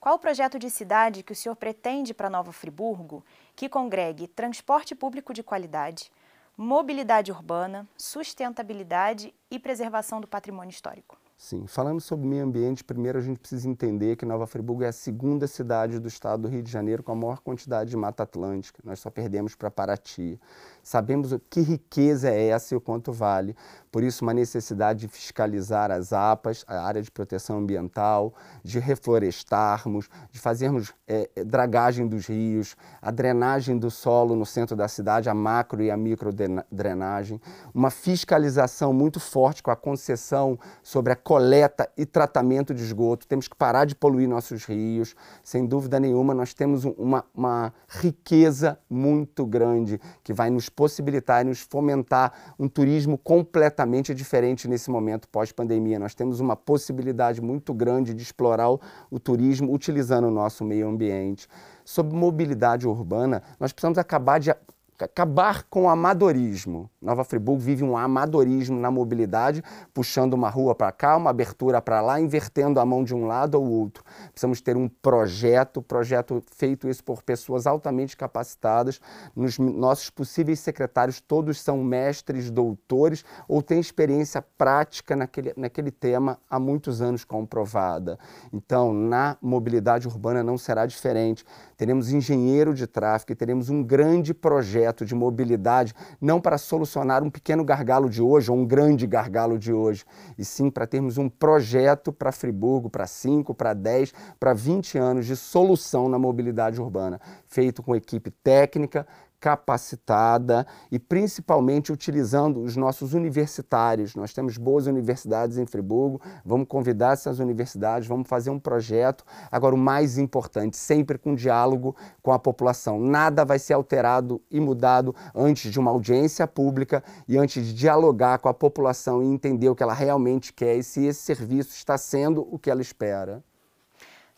Qual 0.01 0.17
o 0.17 0.19
projeto 0.19 0.59
de 0.59 0.69
cidade 0.69 1.23
que 1.23 1.33
o 1.33 1.35
senhor 1.35 1.57
pretende 1.57 2.13
para 2.13 2.29
Nova 2.29 2.53
Friburgo 2.53 3.25
que 3.57 3.69
congregue 3.69 4.29
transporte 4.29 4.95
público 4.95 5.33
de 5.33 5.43
qualidade, 5.43 6.13
mobilidade 6.57 7.33
urbana, 7.33 7.89
sustentabilidade 7.97 9.35
e 9.51 9.59
preservação 9.59 10.21
do 10.21 10.29
patrimônio 10.29 10.71
histórico? 10.71 11.19
Sim, 11.37 11.67
falando 11.67 12.01
sobre 12.01 12.27
meio 12.27 12.45
ambiente, 12.45 12.85
primeiro 12.85 13.19
a 13.19 13.21
gente 13.21 13.41
precisa 13.41 13.69
entender 13.69 14.17
que 14.17 14.25
Nova 14.25 14.47
Friburgo 14.47 14.85
é 14.85 14.89
a 14.89 14.93
segunda 14.93 15.47
cidade 15.47 15.99
do 15.99 16.07
estado 16.07 16.43
do 16.43 16.49
Rio 16.49 16.63
de 16.63 16.71
Janeiro 16.71 17.03
com 17.03 17.13
a 17.13 17.15
maior 17.15 17.41
quantidade 17.41 17.91
de 17.91 17.97
mata 17.97 18.23
atlântica. 18.23 18.81
Nós 18.85 19.01
só 19.01 19.11
perdemos 19.11 19.55
para 19.55 19.71
Paraty. 19.71 20.41
Sabemos 20.85 21.35
que 21.49 21.61
riqueza 21.61 22.29
é 22.29 22.49
essa 22.49 22.75
e 22.75 22.77
o 22.77 22.81
quanto 22.81 23.11
vale. 23.11 23.57
Por 23.91 24.03
isso, 24.03 24.25
uma 24.25 24.35
necessidade 24.35 25.01
de 25.01 25.09
fiscalizar 25.09 25.91
as 25.91 26.13
APAs, 26.13 26.65
a 26.67 26.85
área 26.85 27.01
de 27.01 27.11
proteção 27.11 27.59
ambiental, 27.59 28.35
de 28.63 28.79
reflorestarmos, 28.79 30.09
de 30.31 30.39
fazermos 30.39 30.93
é, 31.07 31.31
dragagem 31.45 32.07
dos 32.07 32.27
rios, 32.27 32.77
a 33.01 33.11
drenagem 33.11 33.79
do 33.79 33.91
solo 33.91 34.37
no 34.37 34.45
centro 34.45 34.77
da 34.77 34.89
cidade, 34.89 35.29
a 35.29 35.35
macro 35.35 35.81
e 35.81 35.91
a 35.91 35.97
micro 35.97 36.31
drenagem, 36.71 37.41
uma 37.73 37.89
fiscalização 37.89 38.93
muito 38.93 39.21
forte 39.21 39.63
com 39.63 39.71
a 39.71 39.77
concessão 39.77 40.59
sobre 40.83 41.13
a 41.13 41.17
coleta 41.17 41.89
e 41.97 42.05
tratamento 42.05 42.75
de 42.75 42.83
esgoto. 42.83 43.27
Temos 43.27 43.49
que 43.49 43.57
parar 43.57 43.85
de 43.85 43.95
poluir 43.95 44.29
nossos 44.29 44.65
rios. 44.65 45.15
Sem 45.43 45.65
dúvida 45.65 45.99
nenhuma, 45.99 46.35
nós 46.35 46.53
temos 46.53 46.85
uma, 46.85 47.25
uma 47.35 47.73
riqueza 47.89 48.79
muito 48.91 49.47
grande 49.47 50.01
que 50.23 50.33
vai 50.33 50.51
nos 50.51 50.69
possibilitar 50.75 51.45
e 51.45 51.49
nos 51.49 51.61
fomentar 51.61 52.55
um 52.59 52.69
turismo 52.69 53.17
completamente 53.19 54.15
diferente 54.15 54.69
nesse 54.69 54.91
momento 54.91 55.29
pós-pandemia. 55.29 55.99
Nós 55.99 56.15
temos 56.15 56.41
uma 56.41 56.57
possibilidade 56.57 57.41
muito 57.41 57.73
grande 57.73 58.13
de 58.15 58.23
explorar 58.23 58.71
o, 58.71 58.81
o 59.11 59.19
turismo 59.19 59.73
utilizando 59.73 60.27
o 60.27 60.31
nosso 60.31 60.65
meio 60.65 60.89
ambiente. 60.89 61.49
Sobre 61.85 62.17
mobilidade 62.17 62.87
urbana, 62.87 63.43
nós 63.59 63.73
precisamos 63.73 63.99
acabar 63.99 64.39
de 64.41 64.51
acabar 64.99 65.65
com 65.65 65.85
o 65.85 65.89
amadorismo. 65.89 66.91
Nova 67.01 67.25
Friburgo 67.25 67.61
vive 67.61 67.85
um 67.85 67.97
amadorismo 67.97 68.79
na 68.79 68.91
mobilidade, 68.91 69.63
puxando 69.93 70.35
uma 70.35 70.49
rua 70.49 70.75
para 70.75 70.93
cá, 70.93 71.17
uma 71.17 71.31
abertura 71.31 71.81
para 71.83 72.01
lá, 72.01 72.21
invertendo 72.21 72.81
a 72.81 72.87
mão 72.87 73.05
de 73.05 73.15
um 73.15 73.27
lado 73.27 73.55
ou 73.55 73.69
outro. 73.69 74.05
Precisamos 74.31 74.61
ter 74.61 74.77
um 74.77 74.89
projeto, 74.89 75.83
projeto 75.83 76.43
feito 76.57 76.89
isso 76.89 77.05
por 77.05 77.23
pessoas 77.23 77.67
altamente 77.67 78.17
capacitadas. 78.17 79.01
Nos 79.35 79.59
nossos 79.59 80.11
possíveis 80.11 80.61
secretários, 80.61 81.21
todos 81.21 81.61
são 81.61 81.83
mestres, 81.83 82.51
doutores 82.51 83.25
ou 83.49 83.63
têm 83.63 83.81
experiência 83.81 84.43
prática 84.57 85.15
naquele, 85.15 85.53
naquele 85.57 85.91
tema 85.91 86.39
há 86.49 86.59
muitos 86.59 87.03
anos 87.03 87.25
comprovada. 87.25 88.19
Então, 88.53 88.93
na 88.93 89.37
mobilidade 89.41 90.09
urbana 90.09 90.43
não 90.43 90.57
será 90.57 90.87
diferente. 90.87 91.45
Teremos 91.77 92.13
engenheiro 92.13 92.73
de 92.75 92.87
tráfego 92.87 93.15
teremos 93.35 93.69
um 93.69 93.83
grande 93.83 94.33
projeto 94.33 94.84
projeto 94.85 95.05
de 95.07 95.15
mobilidade 95.15 95.95
não 96.21 96.41
para 96.41 96.59
solucionar 96.59 97.23
um 97.23 97.31
pequeno 97.31 97.65
gargalo 97.65 98.11
de 98.11 98.21
hoje 98.21 98.51
ou 98.51 98.59
um 98.59 98.67
grande 98.67 99.07
gargalo 99.07 99.59
de 99.59 99.73
hoje, 99.73 100.05
e 100.37 100.45
sim 100.45 100.71
para 100.71 100.87
termos 100.87 101.17
um 101.17 101.29
projeto 101.29 102.13
para 102.13 102.31
Friburgo, 102.31 102.91
para 102.91 103.07
5, 103.07 103.55
para 103.55 103.73
10, 103.73 104.13
para 104.39 104.53
20 104.53 104.99
anos 104.99 105.27
de 105.27 105.37
solução 105.37 106.09
na 106.09 106.19
mobilidade 106.19 106.81
urbana, 106.81 107.21
feito 107.47 107.83
com 107.83 107.97
equipe 107.97 108.31
técnica, 108.31 109.07
capacitada 109.45 110.67
e 110.91 110.99
principalmente 110.99 111.93
utilizando 111.93 112.63
os 112.63 112.77
nossos 112.77 113.13
universitários. 113.13 114.15
Nós 114.15 114.33
temos 114.33 114.57
boas 114.57 114.87
universidades 114.87 115.59
em 115.59 115.67
Friburgo, 115.67 116.19
vamos 116.43 116.67
convidar 116.67 117.13
essas 117.13 117.41
universidades, 117.41 118.09
vamos 118.09 118.27
fazer 118.27 118.49
um 118.49 118.59
projeto. 118.59 119.23
Agora, 119.53 119.75
o 119.75 119.79
mais 119.79 120.17
importante, 120.17 120.79
sempre 120.79 121.19
com 121.19 121.35
diálogo 121.35 121.95
com 122.23 122.33
a 122.33 122.39
população. 122.39 122.99
Nada 122.99 123.45
vai 123.45 123.59
ser 123.59 123.75
alterado 123.75 124.41
e 124.51 124.59
mudado 124.59 125.15
antes 125.35 125.71
de 125.71 125.79
uma 125.79 125.91
audiência 125.91 126.47
pública 126.47 127.05
e 127.29 127.37
antes 127.37 127.67
de 127.67 127.75
dialogar 127.75 128.39
com 128.39 128.49
a 128.49 128.55
população 128.55 129.23
e 129.23 129.27
entender 129.27 129.69
o 129.69 129.75
que 129.75 129.83
ela 129.83 129.93
realmente 129.93 130.55
quer 130.55 130.77
e 130.77 130.83
se 130.83 131.05
esse 131.05 131.21
serviço 131.21 131.73
está 131.73 131.99
sendo 131.99 132.49
o 132.51 132.59
que 132.59 132.71
ela 132.71 132.81
espera. 132.81 133.45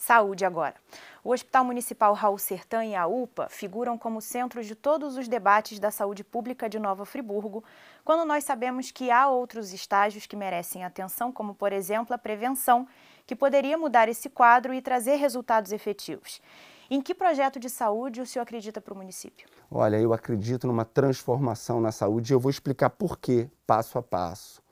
Saúde 0.06 0.44
agora. 0.44 0.76
O 1.24 1.32
Hospital 1.32 1.64
Municipal 1.64 2.14
Raul 2.14 2.38
Sertã 2.38 2.84
e 2.84 2.94
a 2.94 3.08
UPA 3.08 3.48
figuram 3.48 3.98
como 3.98 4.20
centros 4.20 4.64
de 4.64 4.76
todos 4.76 5.16
os 5.16 5.26
debates 5.26 5.80
da 5.80 5.90
saúde 5.90 6.22
pública 6.22 6.68
de 6.68 6.78
Nova 6.78 7.04
Friburgo, 7.04 7.64
quando 8.04 8.24
nós 8.24 8.44
sabemos 8.44 8.92
que 8.92 9.10
há 9.10 9.26
outros 9.26 9.72
estágios 9.72 10.24
que 10.24 10.36
merecem 10.36 10.84
atenção, 10.84 11.32
como, 11.32 11.56
por 11.56 11.72
exemplo, 11.72 12.14
a 12.14 12.18
prevenção, 12.18 12.86
que 13.26 13.34
poderia 13.34 13.76
mudar 13.76 14.08
esse 14.08 14.30
quadro 14.30 14.72
e 14.72 14.80
trazer 14.80 15.16
resultados 15.16 15.72
efetivos. 15.72 16.40
Em 16.88 17.02
que 17.02 17.12
projeto 17.12 17.58
de 17.58 17.68
saúde 17.68 18.20
o 18.20 18.26
senhor 18.26 18.44
acredita 18.44 18.80
para 18.80 18.94
o 18.94 18.96
município? 18.96 19.48
Olha, 19.68 19.96
eu 19.96 20.12
acredito 20.12 20.68
numa 20.68 20.84
transformação 20.84 21.80
na 21.80 21.90
saúde 21.90 22.32
e 22.32 22.34
eu 22.36 22.38
vou 22.38 22.50
explicar 22.50 22.90
por 22.90 23.18
quê, 23.18 23.50
passo 23.66 23.98
a 23.98 24.02
passo. 24.04 24.62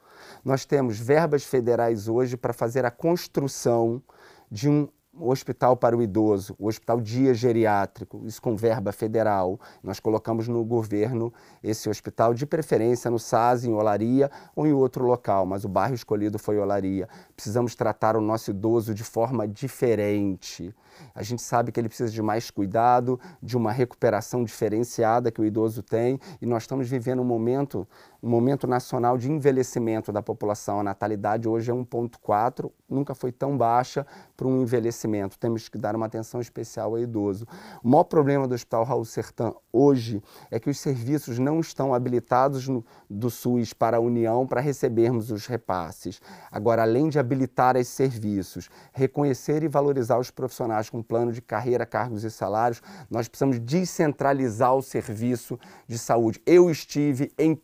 Nós 0.45 0.65
temos 0.65 0.97
verbas 0.97 1.43
federais 1.43 2.07
hoje 2.07 2.37
para 2.37 2.53
fazer 2.53 2.85
a 2.85 2.91
construção 2.93 4.01
de 4.49 4.69
um 4.69 4.89
o 5.19 5.31
hospital 5.31 5.77
para 5.77 5.97
o 5.97 6.03
idoso, 6.03 6.55
o 6.59 6.67
hospital 6.67 7.01
dia 7.01 7.35
geriátrico, 7.35 8.23
isso 8.27 8.41
com 8.41 8.57
verba 8.57 8.93
federal. 8.93 9.61
Nós 9.83 10.01
colocamos 10.01 10.49
no 10.49 10.65
governo 10.65 11.33
esse 11.63 11.89
hospital, 11.89 12.35
de 12.35 12.47
preferência 12.47 13.11
no 13.11 13.19
SAS, 13.19 13.65
em 13.65 13.73
Olaria 13.73 14.31
ou 14.55 14.67
em 14.67 14.73
outro 14.73 15.05
local, 15.05 15.47
mas 15.47 15.65
o 15.65 15.69
bairro 15.69 15.95
escolhido 15.95 16.39
foi 16.39 16.59
Olaria. 16.59 17.09
Precisamos 17.35 17.75
tratar 17.75 18.17
o 18.17 18.21
nosso 18.21 18.51
idoso 18.51 18.95
de 18.95 19.05
forma 19.05 19.47
diferente. 19.47 20.75
A 21.15 21.23
gente 21.23 21.43
sabe 21.43 21.73
que 21.73 21.81
ele 21.81 21.89
precisa 21.89 22.11
de 22.11 22.23
mais 22.23 22.51
cuidado, 22.51 23.19
de 23.43 23.57
uma 23.57 23.73
recuperação 23.73 24.45
diferenciada 24.45 25.31
que 25.31 25.41
o 25.41 25.45
idoso 25.45 25.83
tem, 25.83 26.21
e 26.41 26.47
nós 26.47 26.65
estamos 26.65 26.89
vivendo 26.89 27.21
um 27.21 27.25
momento, 27.25 27.87
um 28.25 28.29
momento 28.31 28.67
nacional 28.67 29.19
de 29.19 29.31
envelhecimento 29.31 30.11
da 30.11 30.23
população. 30.23 30.81
A 30.81 30.83
natalidade 30.83 31.47
hoje 31.47 31.71
é 31.71 31.75
1.4, 31.75 32.71
nunca 32.89 33.15
foi 33.15 33.31
tão 33.31 33.57
baixa 33.57 34.07
para 34.35 34.49
um 34.49 34.63
envelhecimento. 34.63 35.39
Temos 35.39 35.69
que 35.69 35.77
dar 35.77 35.95
uma 35.95 36.07
atenção 36.07 36.41
especial 36.41 36.93
ao 36.93 36.99
idoso. 36.99 37.47
O 37.83 37.89
maior 37.89 38.05
problema 38.05 38.49
do 38.49 38.55
Hospital 38.55 38.83
Raul 38.85 39.05
Sertã 39.05 39.53
hoje 39.71 40.23
é 40.51 40.59
que 40.59 40.71
os 40.71 40.81
serviços 40.81 41.39
não 41.39 41.61
estão 41.61 41.93
habilitados 41.93 42.67
no, 42.67 42.83
do 43.11 43.29
SUS 43.29 43.75
para 43.75 43.99
a 43.99 44.01
União 44.01 44.47
para 44.47 44.63
recebermos 44.63 45.31
os 45.31 45.47
repasses. 45.47 46.19
Agora, 46.51 46.81
além 46.81 47.11
de 47.11 47.19
habilitar 47.19 47.77
esses 47.77 47.93
serviços, 47.93 48.71
reconhecer 48.95 49.63
e 49.63 49.69
valorizar 49.69 50.19
os 50.19 50.31
profissionais 50.31 50.89
com 50.89 51.03
plano 51.03 51.31
de 51.31 51.43
carreira, 51.43 51.85
cargos 51.85 52.25
e 52.25 52.31
salários, 52.31 52.81
nós 53.11 53.29
precisamos 53.29 53.59
descentralizar 53.59 54.75
o 54.75 54.81
serviço 54.81 55.59
de 55.87 55.99
saúde. 55.99 56.41
Eu 56.47 56.71
estive 56.71 57.31
em 57.39 57.55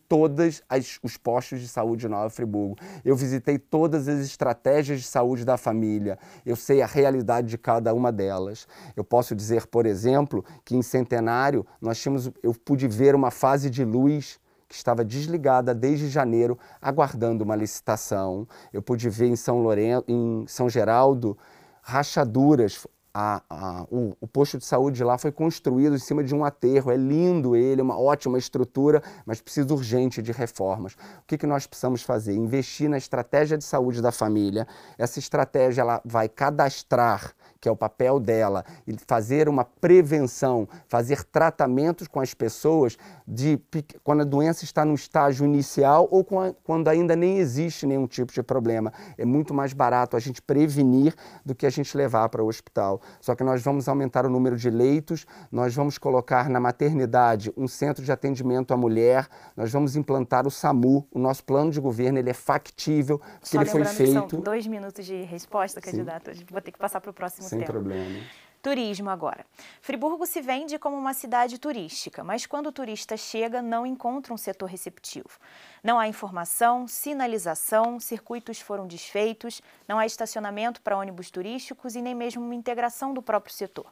todos 0.59 0.99
os 1.03 1.17
postos 1.17 1.61
de 1.61 1.67
saúde 1.67 2.01
de 2.01 2.07
Nova 2.07 2.29
Friburgo. 2.29 2.75
Eu 3.05 3.15
visitei 3.15 3.57
todas 3.57 4.07
as 4.07 4.19
estratégias 4.19 5.01
de 5.01 5.07
saúde 5.07 5.45
da 5.45 5.57
família. 5.57 6.17
Eu 6.45 6.55
sei 6.55 6.81
a 6.81 6.85
realidade 6.85 7.47
de 7.47 7.57
cada 7.57 7.93
uma 7.93 8.11
delas. 8.11 8.67
Eu 8.95 9.03
posso 9.03 9.35
dizer, 9.35 9.67
por 9.67 9.85
exemplo, 9.85 10.43
que 10.65 10.75
em 10.75 10.81
Centenário 10.81 11.65
nós 11.79 11.99
tínhamos, 11.99 12.29
eu 12.43 12.53
pude 12.53 12.87
ver 12.87 13.15
uma 13.15 13.31
fase 13.31 13.69
de 13.69 13.85
luz 13.85 14.39
que 14.67 14.75
estava 14.75 15.03
desligada 15.03 15.75
desde 15.75 16.07
janeiro, 16.07 16.57
aguardando 16.81 17.43
uma 17.43 17.55
licitação. 17.55 18.47
Eu 18.71 18.81
pude 18.81 19.09
ver 19.09 19.27
em 19.27 19.35
São 19.35 19.61
Lourenço, 19.61 20.05
em 20.07 20.45
São 20.47 20.69
Geraldo, 20.69 21.37
rachaduras 21.81 22.87
a, 23.13 23.41
a, 23.49 23.83
o, 23.91 24.15
o, 24.21 24.27
posto 24.27 24.57
de 24.57 24.65
saúde 24.65 25.03
lá 25.03 25.17
foi 25.17 25.31
construído 25.31 25.95
em 25.95 25.99
cima 25.99 26.23
de 26.23 26.33
um 26.33 26.45
aterro, 26.45 26.91
é 26.91 26.97
lindo 26.97 27.55
ele, 27.55 27.81
uma 27.81 27.99
ótima 27.99 28.37
estrutura, 28.37 29.03
mas 29.25 29.41
precisa 29.41 29.73
urgente 29.73 30.21
de 30.21 30.31
reformas. 30.31 30.93
O 30.93 31.25
que, 31.27 31.37
que 31.37 31.45
nós 31.45 31.67
precisamos 31.67 32.03
fazer? 32.03 32.33
Investir 32.33 32.89
na 32.89 32.97
estratégia 32.97 33.57
de 33.57 33.63
saúde 33.63 34.01
da 34.01 34.11
família. 34.11 34.67
Essa 34.97 35.19
estratégia 35.19 35.81
ela 35.81 36.01
vai 36.05 36.29
cadastrar 36.29 37.33
que 37.61 37.69
é 37.69 37.71
o 37.71 37.75
papel 37.75 38.19
dela, 38.19 38.65
e 38.87 38.97
fazer 39.07 39.47
uma 39.47 39.63
prevenção, 39.63 40.67
fazer 40.89 41.23
tratamentos 41.23 42.07
com 42.07 42.19
as 42.19 42.33
pessoas 42.33 42.97
de 43.27 43.59
quando 44.03 44.21
a 44.21 44.25
doença 44.25 44.63
está 44.63 44.83
no 44.83 44.95
estágio 44.95 45.45
inicial 45.45 46.07
ou 46.09 46.25
quando 46.25 46.87
ainda 46.87 47.15
nem 47.15 47.37
existe 47.37 47.85
nenhum 47.85 48.07
tipo 48.07 48.33
de 48.33 48.41
problema. 48.41 48.91
É 49.17 49.23
muito 49.23 49.53
mais 49.53 49.73
barato 49.73 50.17
a 50.17 50.19
gente 50.19 50.41
prevenir 50.41 51.13
do 51.45 51.53
que 51.53 51.65
a 51.67 51.69
gente 51.69 51.95
levar 51.95 52.27
para 52.29 52.43
o 52.43 52.47
hospital. 52.47 52.99
Só 53.21 53.35
que 53.35 53.43
nós 53.43 53.61
vamos 53.61 53.87
aumentar 53.87 54.25
o 54.25 54.29
número 54.29 54.57
de 54.57 54.69
leitos, 54.69 55.25
nós 55.51 55.75
vamos 55.75 55.99
colocar 55.99 56.49
na 56.49 56.59
maternidade 56.59 57.53
um 57.55 57.67
centro 57.67 58.03
de 58.03 58.11
atendimento 58.11 58.73
à 58.73 58.77
mulher, 58.77 59.27
nós 59.55 59.71
vamos 59.71 59.95
implantar 59.95 60.47
o 60.47 60.51
SAMU, 60.51 61.07
o 61.11 61.19
nosso 61.19 61.43
plano 61.43 61.69
de 61.69 61.79
governo, 61.79 62.17
ele 62.17 62.31
é 62.31 62.33
factível, 62.33 63.19
porque 63.19 63.55
Só 63.55 63.61
ele 63.61 63.69
foi 63.69 63.85
feito. 63.85 64.31
são 64.31 64.41
dois 64.41 64.65
minutos 64.65 65.05
de 65.05 65.21
resposta, 65.23 65.79
candidato. 65.79 66.31
Vou 66.49 66.61
ter 66.61 66.71
que 66.71 66.79
passar 66.79 66.99
para 66.99 67.11
o 67.11 67.13
próximo 67.13 67.50
sem 67.57 67.65
problema. 67.65 68.19
Turismo 68.61 69.09
agora. 69.09 69.43
Friburgo 69.81 70.23
se 70.27 70.39
vende 70.39 70.77
como 70.77 70.95
uma 70.95 71.15
cidade 71.15 71.57
turística, 71.57 72.23
mas 72.23 72.45
quando 72.45 72.67
o 72.67 72.71
turista 72.71 73.17
chega, 73.17 73.59
não 73.59 73.87
encontra 73.87 74.31
um 74.31 74.37
setor 74.37 74.67
receptivo. 74.67 75.39
Não 75.83 75.97
há 75.97 76.07
informação, 76.07 76.87
sinalização, 76.87 77.99
circuitos 77.99 78.61
foram 78.61 78.85
desfeitos, 78.85 79.63
não 79.87 79.97
há 79.97 80.05
estacionamento 80.05 80.79
para 80.83 80.95
ônibus 80.95 81.31
turísticos 81.31 81.95
e 81.95 82.03
nem 82.03 82.13
mesmo 82.13 82.43
uma 82.43 82.53
integração 82.53 83.15
do 83.15 83.21
próprio 83.21 83.55
setor. 83.55 83.87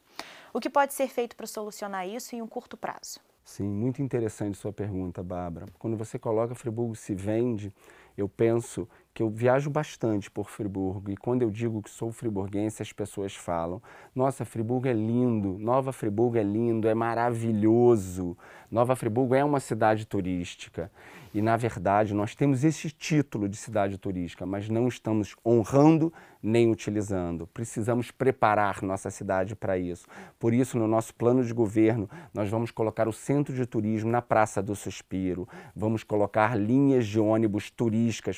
O 0.54 0.60
que 0.60 0.70
pode 0.70 0.94
ser 0.94 1.08
feito 1.08 1.36
para 1.36 1.48
solucionar 1.48 2.08
isso 2.08 2.36
em 2.36 2.42
um 2.44 2.48
curto 2.48 2.78
prazo? 2.78 3.20
Sim, 3.44 3.68
muito 3.68 4.00
interessante 4.04 4.56
sua 4.56 4.72
pergunta, 4.72 5.24
Bárbara. 5.24 5.66
Quando 5.80 5.98
você 5.98 6.20
coloca 6.20 6.54
Friburgo 6.54 6.96
se 6.96 7.16
vende, 7.16 7.74
eu 8.18 8.28
penso 8.28 8.88
que 9.14 9.24
eu 9.24 9.30
viajo 9.30 9.70
bastante 9.70 10.32
por 10.32 10.50
Friburgo 10.50 11.12
e 11.12 11.18
quando 11.18 11.42
eu 11.42 11.50
digo 11.50 11.82
que 11.82 11.90
sou 11.90 12.12
friburguense, 12.12 12.82
as 12.82 12.94
pessoas 12.94 13.36
falam: 13.36 13.82
Nossa, 14.16 14.46
Friburgo 14.46 14.88
é 14.88 14.94
lindo, 14.94 15.58
Nova 15.60 15.92
Friburgo 15.92 16.38
é 16.38 16.44
lindo, 16.44 16.88
é 16.88 16.94
maravilhoso. 16.94 18.38
Nova 18.72 18.96
Friburgo 18.96 19.34
é 19.34 19.44
uma 19.44 19.60
cidade 19.60 20.06
turística. 20.06 20.92
E, 21.34 21.42
na 21.42 21.56
verdade, 21.56 22.14
nós 22.14 22.34
temos 22.34 22.64
esse 22.64 22.90
título 22.90 23.48
de 23.48 23.56
cidade 23.56 23.98
turística, 23.98 24.46
mas 24.48 24.68
não 24.68 24.88
estamos 24.88 25.36
honrando 25.46 26.12
nem 26.42 26.72
utilizando. 26.72 27.46
Precisamos 27.48 28.10
preparar 28.10 28.82
nossa 28.82 29.12
cidade 29.12 29.56
para 29.56 29.78
isso. 29.78 30.08
Por 30.40 30.54
isso, 30.54 30.78
no 30.78 30.88
nosso 30.88 31.14
plano 31.14 31.44
de 31.44 31.54
governo, 31.54 32.10
nós 32.34 32.50
vamos 32.50 32.72
colocar 32.72 33.08
o 33.08 33.14
centro 33.14 33.54
de 33.54 33.66
turismo 33.66 34.10
na 34.10 34.22
Praça 34.22 34.62
do 34.62 34.76
Suspiro, 34.76 35.48
vamos 35.76 36.04
colocar 36.04 36.56
linhas 36.56 37.06
de 37.06 37.20
ônibus 37.20 37.70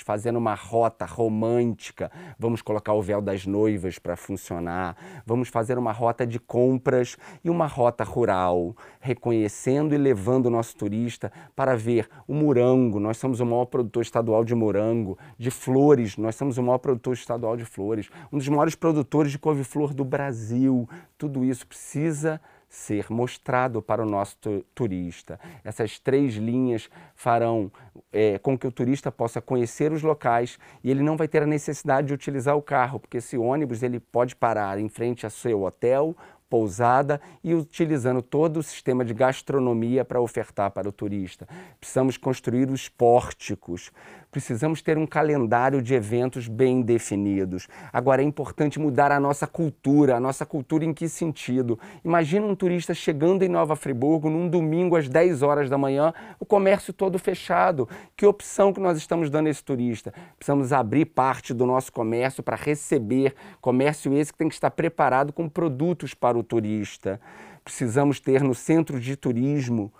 fazendo 0.04 0.38
uma 0.38 0.54
rota 0.54 1.06
romântica, 1.06 2.12
vamos 2.38 2.62
colocar 2.62 2.94
o 2.94 3.02
véu 3.02 3.22
das 3.22 3.46
noivas 3.46 3.98
para 3.98 4.16
funcionar, 4.16 4.96
vamos 5.26 5.50
fazer 5.50 5.78
uma 5.78 5.92
rota 5.92 6.28
de 6.28 6.40
compras 6.40 7.18
e 7.44 7.50
uma 7.50 7.66
rota 7.66 8.04
rural, 8.04 8.76
reconhecendo 9.00 9.96
e 9.96 9.98
levando 9.98 10.48
o 10.48 10.50
nosso 10.50 10.76
turista 10.76 11.32
para 11.56 11.76
ver 11.76 12.10
o 12.28 12.34
morango. 12.34 13.00
Nós 13.00 13.18
somos 13.18 13.40
o 13.40 13.46
maior 13.46 13.66
produtor 13.66 14.04
estadual 14.04 14.44
de 14.44 14.54
morango, 14.54 15.18
de 15.38 15.50
flores, 15.50 16.18
nós 16.18 16.36
somos 16.36 16.58
o 16.58 16.64
maior 16.64 16.80
produtor 16.80 17.14
estadual 17.14 17.56
de 17.56 17.66
flores, 17.66 18.10
um 18.32 18.38
dos 18.38 18.48
maiores 18.50 18.76
produtores 18.76 19.32
de 19.32 19.40
couve-flor 19.40 19.94
do 19.94 20.04
Brasil. 20.04 20.90
Tudo 21.18 21.46
isso 21.46 21.66
precisa 21.66 22.42
ser 22.72 23.12
mostrado 23.12 23.82
para 23.82 24.02
o 24.02 24.06
nosso 24.06 24.38
turista. 24.74 25.38
Essas 25.62 26.00
três 26.00 26.36
linhas 26.36 26.90
farão 27.14 27.70
é, 28.14 28.40
com 28.40 28.58
que 28.58 28.66
o 28.66 28.72
turista 28.72 29.12
possa 29.12 29.42
conhecer 29.42 29.92
os 29.92 30.02
locais 30.02 30.58
e 30.82 30.90
ele 30.90 31.04
não 31.04 31.18
vai 31.18 31.28
ter 31.28 31.44
a 31.44 31.46
necessidade 31.46 32.08
de 32.08 32.14
utilizar 32.14 32.56
o 32.56 32.62
carro, 32.62 32.98
porque 32.98 33.18
esse 33.18 33.38
ônibus 33.38 33.84
ele 33.84 34.00
pode 34.00 34.38
parar 34.38 34.80
em 34.80 34.88
frente 34.88 35.26
ao 35.26 35.30
seu 35.30 35.64
hotel 35.64 36.16
pousada 36.50 37.22
e 37.42 37.54
utilizando 37.54 38.22
todo 38.22 38.58
o 38.58 38.64
sistema 38.64 39.06
de 39.06 39.14
gastronomia 39.14 40.04
para 40.04 40.20
ofertar 40.20 40.70
para 40.72 40.88
o 40.88 40.92
turista. 40.92 41.48
Precisamos 41.80 42.18
construir 42.18 42.70
os 42.70 42.90
pórticos, 42.90 43.90
precisamos 44.32 44.82
ter 44.82 44.98
um 44.98 45.06
calendário 45.06 45.82
de 45.82 45.94
eventos 45.94 46.48
bem 46.48 46.82
definidos. 46.82 47.68
Agora 47.92 48.22
é 48.22 48.26
importante 48.26 48.80
mudar 48.80 49.12
a 49.12 49.20
nossa 49.20 49.46
cultura, 49.46 50.16
a 50.16 50.20
nossa 50.20 50.46
cultura 50.46 50.86
em 50.86 50.94
que 50.94 51.10
sentido? 51.10 51.78
Imagina 52.04 52.46
um 52.46 52.56
turista 52.56 52.94
chegando 52.94 53.44
em 53.44 53.50
Nova 53.50 53.76
Friburgo 53.76 54.30
num 54.30 54.48
domingo 54.48 54.96
às 54.96 55.10
10 55.10 55.42
horas 55.44 55.70
da 55.70 55.78
manhã, 55.78 56.14
o 56.40 56.46
comércio 56.46 56.94
todo 56.94 57.20
fechado. 57.20 57.90
Que 58.16 58.26
opção 58.26 58.72
que 58.72 58.80
nós 58.80 58.98
estamos 58.98 59.30
dando 59.30 59.48
a 59.48 59.50
esse 59.50 59.64
turista? 59.64 60.14
Precisamos 60.38 60.72
abrir 60.72 61.06
parte 61.06 61.54
do 61.54 61.66
nosso 61.66 61.92
comércio 61.92 62.42
para 62.42 62.56
receber 62.56 63.36
comércio 63.60 64.14
esse 64.14 64.32
que 64.32 64.38
tem 64.38 64.48
que 64.48 64.56
estar 64.56 64.72
preparado 64.72 65.34
com 65.34 65.50
produtos 65.50 66.14
para 66.14 66.38
o 66.38 66.44
turista. 66.44 67.20
Precisamos 67.64 68.20
ter 68.20 68.42
no 68.42 68.56
centro 68.56 69.00
de 69.00 69.16
turismo 69.18 69.92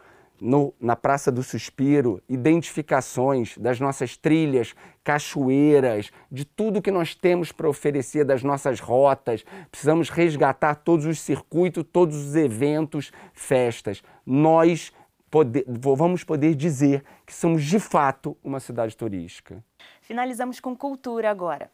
no, 0.42 0.74
na 0.80 0.96
Praça 0.96 1.32
do 1.32 1.44
Suspiro, 1.44 2.20
identificações 2.28 3.56
das 3.60 3.80
nossas 3.80 4.18
trilhas, 4.18 4.74
cachoeiras, 5.04 6.10
de 6.32 6.44
tudo 6.44 6.82
que 6.82 6.90
nós 6.90 7.14
temos 7.14 7.52
para 7.52 7.70
oferecer, 7.70 8.26
das 8.26 8.42
nossas 8.42 8.80
rotas. 8.80 9.46
Precisamos 9.70 10.10
resgatar 10.10 10.76
todos 10.76 11.06
os 11.06 11.20
circuitos, 11.20 11.86
todos 11.94 12.18
os 12.18 12.36
eventos, 12.36 13.12
festas. 13.34 14.02
Nós 14.26 14.92
poder, 15.30 15.64
vamos 15.68 16.24
poder 16.24 16.56
dizer 16.56 17.04
que 17.24 17.34
somos 17.34 17.64
de 17.64 17.80
fato 17.80 18.36
uma 18.44 18.60
cidade 18.60 18.98
turística. 18.98 19.64
Finalizamos 20.02 20.60
com 20.60 20.76
cultura 20.76 21.30
agora. 21.30 21.70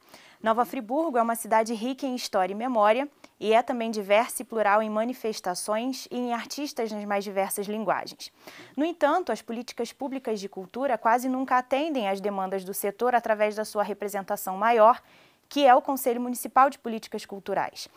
Nova 0.48 0.64
Friburgo 0.64 1.18
é 1.18 1.22
uma 1.22 1.36
cidade 1.36 1.74
rica 1.74 2.06
em 2.06 2.16
história 2.16 2.54
e 2.54 2.56
memória 2.56 3.10
e 3.38 3.52
é 3.52 3.62
também 3.62 3.92
diversa 3.92 4.44
e 4.44 4.46
plural 4.46 4.82
em 4.82 4.90
manifestações 4.90 6.08
e 6.10 6.16
em 6.16 6.34
artistas 6.34 6.90
nas 6.90 7.04
mais 7.04 7.26
diversas 7.26 7.68
linguagens. 7.68 8.32
No 8.74 8.86
entanto, 8.86 9.30
as 9.30 9.42
políticas 9.42 9.92
públicas 9.92 10.40
de 10.40 10.48
cultura 10.48 10.98
quase 10.98 11.28
nunca 11.28 11.58
atendem 11.58 12.08
às 12.08 12.22
demandas 12.22 12.64
do 12.64 12.74
setor 12.74 13.14
através 13.14 13.56
da 13.56 13.66
sua 13.66 13.84
representação 13.84 14.56
maior, 14.56 15.04
que 15.50 15.68
é 15.68 15.76
o 15.76 15.82
Conselho 15.82 16.22
Municipal 16.22 16.70
de 16.70 16.80
Políticas 16.80 17.26
Culturais. 17.26 17.90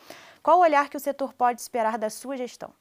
Qual 0.43 0.59
o 0.59 0.63
olhar 0.63 0.89
que 0.89 0.97
o 0.97 1.01
setor 1.01 1.33
pode 1.33 1.61
esperar 1.61 1.99
da 1.99 2.11
sua 2.11 2.37
gestão? 2.37 2.73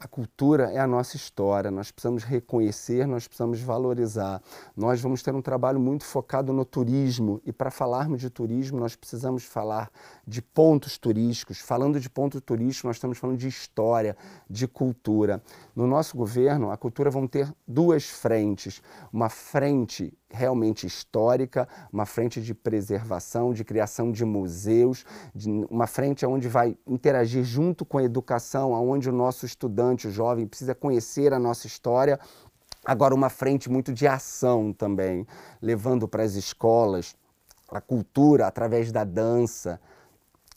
A 0.00 0.06
cultura 0.06 0.70
é 0.70 0.78
a 0.78 0.86
nossa 0.86 1.16
história, 1.16 1.72
nós 1.72 1.90
precisamos 1.90 2.22
reconhecer, 2.22 3.04
nós 3.04 3.26
precisamos 3.26 3.60
valorizar. 3.60 4.40
Nós 4.76 5.00
vamos 5.00 5.24
ter 5.24 5.34
um 5.34 5.42
trabalho 5.42 5.80
muito 5.80 6.04
focado 6.04 6.52
no 6.52 6.64
turismo 6.64 7.40
e 7.44 7.52
para 7.52 7.68
falarmos 7.68 8.20
de 8.20 8.30
turismo 8.30 8.78
nós 8.78 8.94
precisamos 8.94 9.42
falar 9.42 9.90
de 10.24 10.40
pontos 10.40 10.98
turísticos. 10.98 11.58
Falando 11.58 11.98
de 11.98 12.08
ponto 12.08 12.40
turístico, 12.40 12.86
nós 12.86 12.94
estamos 12.94 13.18
falando 13.18 13.38
de 13.38 13.48
história, 13.48 14.16
de 14.48 14.68
cultura. 14.68 15.42
No 15.74 15.84
nosso 15.84 16.16
governo, 16.16 16.70
a 16.70 16.76
cultura 16.76 17.10
vão 17.10 17.26
ter 17.26 17.52
duas 17.66 18.04
frentes. 18.04 18.80
Uma 19.12 19.28
frente 19.28 20.16
realmente 20.30 20.86
histórica, 20.86 21.68
uma 21.92 22.04
frente 22.04 22.40
de 22.40 22.54
preservação, 22.54 23.52
de 23.52 23.64
criação 23.64 24.12
de 24.12 24.24
museus, 24.24 25.04
de 25.34 25.50
uma 25.70 25.86
frente 25.86 26.26
onde 26.26 26.48
vai 26.48 26.76
interagir 26.86 27.44
junto 27.44 27.84
com 27.84 27.98
a 27.98 28.02
educação, 28.02 28.72
onde 28.72 29.08
o 29.08 29.12
nosso 29.12 29.46
estudante, 29.46 30.06
o 30.06 30.10
jovem, 30.10 30.46
precisa 30.46 30.74
conhecer 30.74 31.32
a 31.32 31.38
nossa 31.38 31.66
história. 31.66 32.20
Agora, 32.84 33.14
uma 33.14 33.30
frente 33.30 33.70
muito 33.70 33.92
de 33.92 34.06
ação 34.06 34.72
também, 34.72 35.26
levando 35.60 36.06
para 36.06 36.22
as 36.22 36.34
escolas 36.34 37.16
a 37.70 37.80
cultura 37.80 38.46
através 38.46 38.90
da 38.92 39.04
dança, 39.04 39.80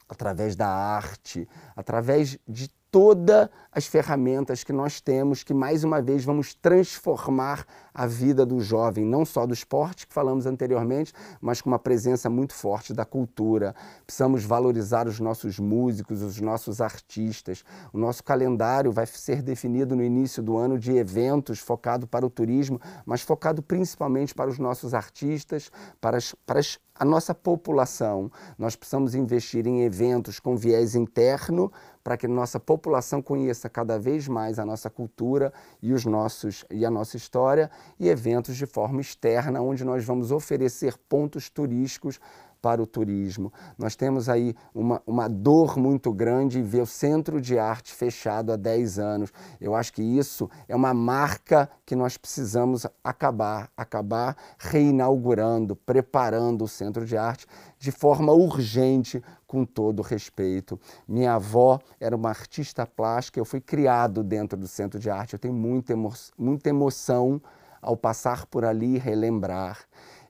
através 0.08 0.56
da 0.56 0.68
arte, 0.68 1.48
através 1.76 2.38
de 2.48 2.70
todas 2.92 3.50
as 3.72 3.88
ferramentas 3.88 4.66
que 4.66 4.74
nós 4.74 5.00
temos, 5.00 5.44
que 5.44 5.54
mais 5.54 5.86
uma 5.86 6.02
vez 6.02 6.26
vamos 6.26 6.54
transformar 6.54 7.66
a 7.94 8.06
vida 8.06 8.46
do 8.46 8.60
jovem, 8.60 9.06
não 9.06 9.24
só 9.24 9.46
do 9.46 9.54
esporte 9.54 10.06
que 10.06 10.14
falamos 10.14 10.46
anteriormente, 10.46 11.14
mas 11.40 11.62
com 11.62 11.70
uma 11.70 11.80
presença 11.80 12.30
muito 12.30 12.54
forte 12.54 12.94
da 12.94 13.06
cultura. 13.06 13.74
Precisamos 14.06 14.44
valorizar 14.44 15.08
os 15.08 15.22
nossos 15.22 15.58
músicos, 15.58 16.22
os 16.22 16.42
nossos 16.42 16.82
artistas. 16.82 17.64
O 17.94 17.98
nosso 17.98 18.24
calendário 18.24 18.92
vai 18.92 19.06
ser 19.06 19.42
definido 19.42 19.96
no 19.96 20.04
início 20.04 20.44
do 20.44 20.58
ano 20.58 20.78
de 20.78 20.92
eventos 20.92 21.60
focado 21.60 22.06
para 22.06 22.26
o 22.26 22.30
turismo, 22.30 22.80
mas 23.06 23.22
focado 23.22 23.64
principalmente 23.64 24.36
para 24.36 24.50
os 24.50 24.60
nossos 24.60 24.94
artistas, 24.94 25.72
para 26.02 26.18
as, 26.18 26.36
para 26.46 26.60
as 26.60 26.78
a 27.02 27.06
nossa 27.06 27.34
população. 27.34 28.32
Nós 28.60 28.76
precisamos 28.76 29.16
investir 29.16 29.66
em 29.66 29.82
eventos 29.82 30.40
com 30.40 30.56
viés 30.56 30.94
interno 30.94 31.72
para 32.04 32.16
que 32.16 32.28
nossa 32.28 32.60
população 32.60 33.24
conheça 33.24 33.68
cada 33.68 33.98
vez 33.98 34.28
mais 34.28 34.60
a 34.60 34.66
nossa 34.66 34.88
cultura 34.88 35.52
e 35.82 35.94
os 35.94 36.06
nossos 36.06 36.64
e 36.70 36.86
a 36.86 36.92
nossa 36.92 37.18
história 37.18 37.72
e 38.00 38.08
eventos 38.08 38.56
de 38.56 38.68
forma 38.68 39.02
externa 39.02 39.64
onde 39.64 39.84
nós 39.84 40.06
vamos 40.06 40.32
oferecer 40.32 40.96
pontos 41.10 41.50
turísticos 41.50 42.20
para 42.62 42.82
o 42.82 42.86
turismo. 42.86 43.52
Nós 43.78 43.96
temos 43.96 44.30
aí 44.30 44.54
uma, 44.74 45.02
uma 45.06 45.28
dor 45.28 45.78
muito 45.78 46.14
grande 46.14 46.60
em 46.60 46.64
ver 46.64 46.82
o 46.82 46.86
Centro 46.86 47.42
de 47.42 47.58
Arte 47.58 47.94
fechado 47.94 48.52
há 48.52 48.56
10 48.56 49.00
anos. 49.00 49.34
Eu 49.60 49.74
acho 49.74 49.92
que 49.94 50.04
isso 50.04 50.50
é 50.68 50.76
uma 50.76 50.94
marca 50.94 51.70
que 51.86 51.96
nós 51.96 52.18
precisamos 52.18 52.86
acabar, 53.04 53.70
acabar 53.76 54.38
reinaugurando, 54.60 55.76
preparando 55.76 56.64
o 56.64 56.68
Centro 56.68 57.06
de 57.06 57.18
Arte 57.18 57.48
de 57.80 57.92
forma 57.92 58.32
urgente, 58.32 59.24
com 59.48 59.66
todo 59.66 60.02
respeito. 60.02 60.80
Minha 61.06 61.34
avó 61.34 61.78
era 62.00 62.16
uma 62.16 62.30
artista 62.30 62.86
plástica, 62.86 63.38
eu 63.38 63.44
fui 63.44 63.60
criado 63.60 64.24
dentro 64.24 64.58
do 64.58 64.66
Centro 64.66 64.98
de 64.98 65.10
Arte, 65.10 65.34
eu 65.34 65.40
tenho 65.40 65.54
muita, 65.54 65.92
emo 65.92 66.14
muita 66.38 66.70
emoção 66.70 67.42
ao 67.82 67.98
passar 67.98 68.46
por 68.46 68.64
ali 68.64 68.96
e 68.96 68.98
relembrar. 68.98 69.80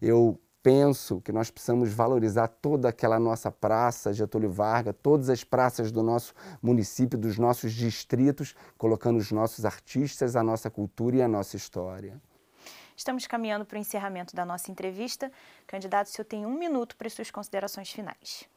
Eu 0.02 0.40
penso 0.64 1.22
que 1.22 1.32
nós 1.32 1.50
precisamos 1.50 1.92
valorizar 1.92 2.48
toda 2.48 2.90
aquela 2.90 3.20
nossa 3.20 3.52
praça 3.52 4.14
Getúlio 4.14 4.52
Vargas, 4.52 4.96
todas 5.02 5.30
as 5.30 5.44
praças 5.44 5.92
do 5.92 6.04
nosso 6.04 6.34
município, 6.62 7.18
dos 7.18 7.38
nossos 7.38 7.74
distritos, 7.74 8.56
colocando 8.78 9.18
os 9.18 9.32
nossos 9.32 9.66
artistas, 9.66 10.36
a 10.36 10.44
nossa 10.44 10.70
cultura 10.70 11.18
e 11.18 11.22
a 11.22 11.28
nossa 11.28 11.56
história. 11.56 12.22
Estamos 12.96 13.26
caminhando 13.26 13.66
para 13.66 13.78
o 13.78 13.80
encerramento 13.80 14.36
da 14.36 14.46
nossa 14.46 14.70
entrevista. 14.70 15.32
Candidato, 15.66 16.08
o 16.08 16.10
senhor 16.12 16.26
tem 16.26 16.46
um 16.46 16.58
minuto 16.58 16.96
para 16.96 17.08
as 17.08 17.14
suas 17.14 17.32
considerações 17.32 17.90
finais. 17.90 18.48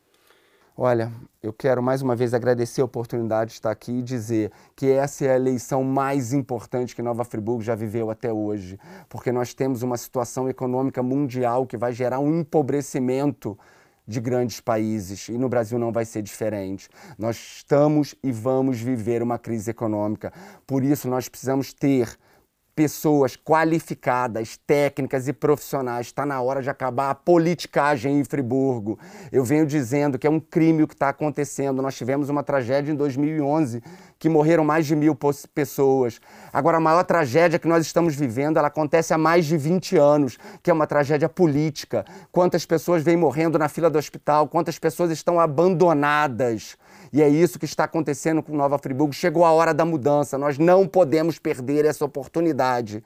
Olha, 0.76 1.12
eu 1.40 1.52
quero 1.52 1.80
mais 1.80 2.02
uma 2.02 2.16
vez 2.16 2.34
agradecer 2.34 2.80
a 2.80 2.84
oportunidade 2.84 3.50
de 3.50 3.54
estar 3.54 3.70
aqui 3.70 3.92
e 3.92 4.02
dizer 4.02 4.50
que 4.74 4.90
essa 4.90 5.24
é 5.24 5.30
a 5.30 5.36
eleição 5.36 5.84
mais 5.84 6.32
importante 6.32 6.96
que 6.96 7.02
Nova 7.02 7.24
Friburgo 7.24 7.62
já 7.62 7.76
viveu 7.76 8.10
até 8.10 8.32
hoje, 8.32 8.76
porque 9.08 9.30
nós 9.30 9.54
temos 9.54 9.84
uma 9.84 9.96
situação 9.96 10.48
econômica 10.48 11.00
mundial 11.00 11.64
que 11.64 11.76
vai 11.76 11.92
gerar 11.92 12.18
um 12.18 12.40
empobrecimento 12.40 13.56
de 14.04 14.20
grandes 14.20 14.60
países 14.60 15.28
e 15.28 15.38
no 15.38 15.48
Brasil 15.48 15.78
não 15.78 15.92
vai 15.92 16.04
ser 16.04 16.22
diferente. 16.22 16.88
Nós 17.16 17.36
estamos 17.36 18.16
e 18.20 18.32
vamos 18.32 18.80
viver 18.80 19.22
uma 19.22 19.38
crise 19.38 19.70
econômica. 19.70 20.32
Por 20.66 20.82
isso 20.82 21.08
nós 21.08 21.28
precisamos 21.28 21.72
ter 21.72 22.18
pessoas 22.74 23.36
qualificadas, 23.36 24.58
técnicas 24.66 25.28
e 25.28 25.32
profissionais. 25.32 26.06
Está 26.06 26.26
na 26.26 26.40
hora 26.40 26.60
de 26.60 26.68
acabar 26.68 27.10
a 27.10 27.14
politicagem 27.14 28.18
em 28.18 28.24
Friburgo. 28.24 28.98
Eu 29.30 29.44
venho 29.44 29.64
dizendo 29.64 30.18
que 30.18 30.26
é 30.26 30.30
um 30.30 30.40
crime 30.40 30.82
o 30.82 30.88
que 30.88 30.94
está 30.94 31.08
acontecendo. 31.08 31.80
Nós 31.80 31.94
tivemos 31.94 32.28
uma 32.28 32.42
tragédia 32.42 32.92
em 32.92 32.96
2011 32.96 33.82
que 34.18 34.28
morreram 34.28 34.64
mais 34.64 34.86
de 34.86 34.96
mil 34.96 35.16
pessoas. 35.54 36.20
Agora, 36.52 36.78
a 36.78 36.80
maior 36.80 37.04
tragédia 37.04 37.58
que 37.58 37.68
nós 37.68 37.84
estamos 37.84 38.14
vivendo, 38.14 38.56
ela 38.56 38.68
acontece 38.68 39.12
há 39.12 39.18
mais 39.18 39.44
de 39.44 39.56
20 39.56 39.96
anos, 39.96 40.38
que 40.62 40.70
é 40.70 40.74
uma 40.74 40.86
tragédia 40.86 41.28
política. 41.28 42.04
Quantas 42.32 42.64
pessoas 42.64 43.02
vêm 43.02 43.16
morrendo 43.16 43.58
na 43.58 43.68
fila 43.68 43.90
do 43.90 43.98
hospital, 43.98 44.48
quantas 44.48 44.78
pessoas 44.78 45.10
estão 45.10 45.38
abandonadas. 45.38 46.76
E 47.12 47.22
é 47.22 47.28
isso 47.28 47.58
que 47.58 47.64
está 47.64 47.84
acontecendo 47.84 48.42
com 48.42 48.56
Nova 48.56 48.78
Friburgo. 48.78 49.12
Chegou 49.12 49.44
a 49.44 49.52
hora 49.52 49.72
da 49.72 49.84
mudança. 49.84 50.36
Nós 50.36 50.58
não 50.58 50.86
podemos 50.88 51.38
perder 51.38 51.84
essa 51.84 52.04
oportunidade. 52.64 53.04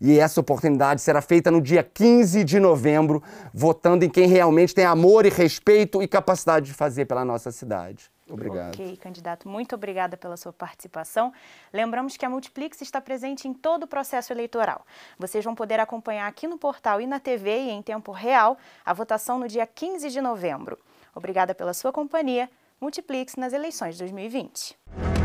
E 0.00 0.18
essa 0.18 0.40
oportunidade 0.40 1.00
será 1.00 1.22
feita 1.22 1.50
no 1.50 1.60
dia 1.60 1.82
15 1.82 2.44
de 2.44 2.58
novembro, 2.58 3.22
votando 3.52 4.04
em 4.04 4.10
quem 4.10 4.26
realmente 4.26 4.74
tem 4.74 4.84
amor 4.84 5.24
e 5.24 5.30
respeito 5.30 6.02
e 6.02 6.08
capacidade 6.08 6.66
de 6.66 6.74
fazer 6.74 7.06
pela 7.06 7.24
nossa 7.24 7.50
cidade. 7.50 8.10
Obrigado. 8.28 8.74
Ok, 8.74 8.96
candidato, 8.96 9.48
muito 9.48 9.74
obrigada 9.74 10.16
pela 10.16 10.36
sua 10.36 10.52
participação. 10.52 11.32
Lembramos 11.72 12.16
que 12.16 12.24
a 12.24 12.30
Multiplix 12.30 12.80
está 12.80 13.00
presente 13.00 13.46
em 13.46 13.52
todo 13.52 13.84
o 13.84 13.86
processo 13.86 14.32
eleitoral. 14.32 14.84
Vocês 15.18 15.44
vão 15.44 15.54
poder 15.54 15.78
acompanhar 15.78 16.26
aqui 16.26 16.46
no 16.46 16.58
portal 16.58 17.00
e 17.00 17.06
na 17.06 17.20
TV 17.20 17.50
e 17.50 17.70
em 17.70 17.82
tempo 17.82 18.12
real 18.12 18.58
a 18.84 18.92
votação 18.92 19.38
no 19.38 19.46
dia 19.46 19.66
15 19.66 20.10
de 20.10 20.20
novembro. 20.20 20.78
Obrigada 21.14 21.54
pela 21.54 21.72
sua 21.72 21.92
companhia. 21.92 22.50
Multiplix 22.80 23.36
nas 23.36 23.52
eleições 23.52 23.94
de 23.94 24.00
2020. 24.00 25.23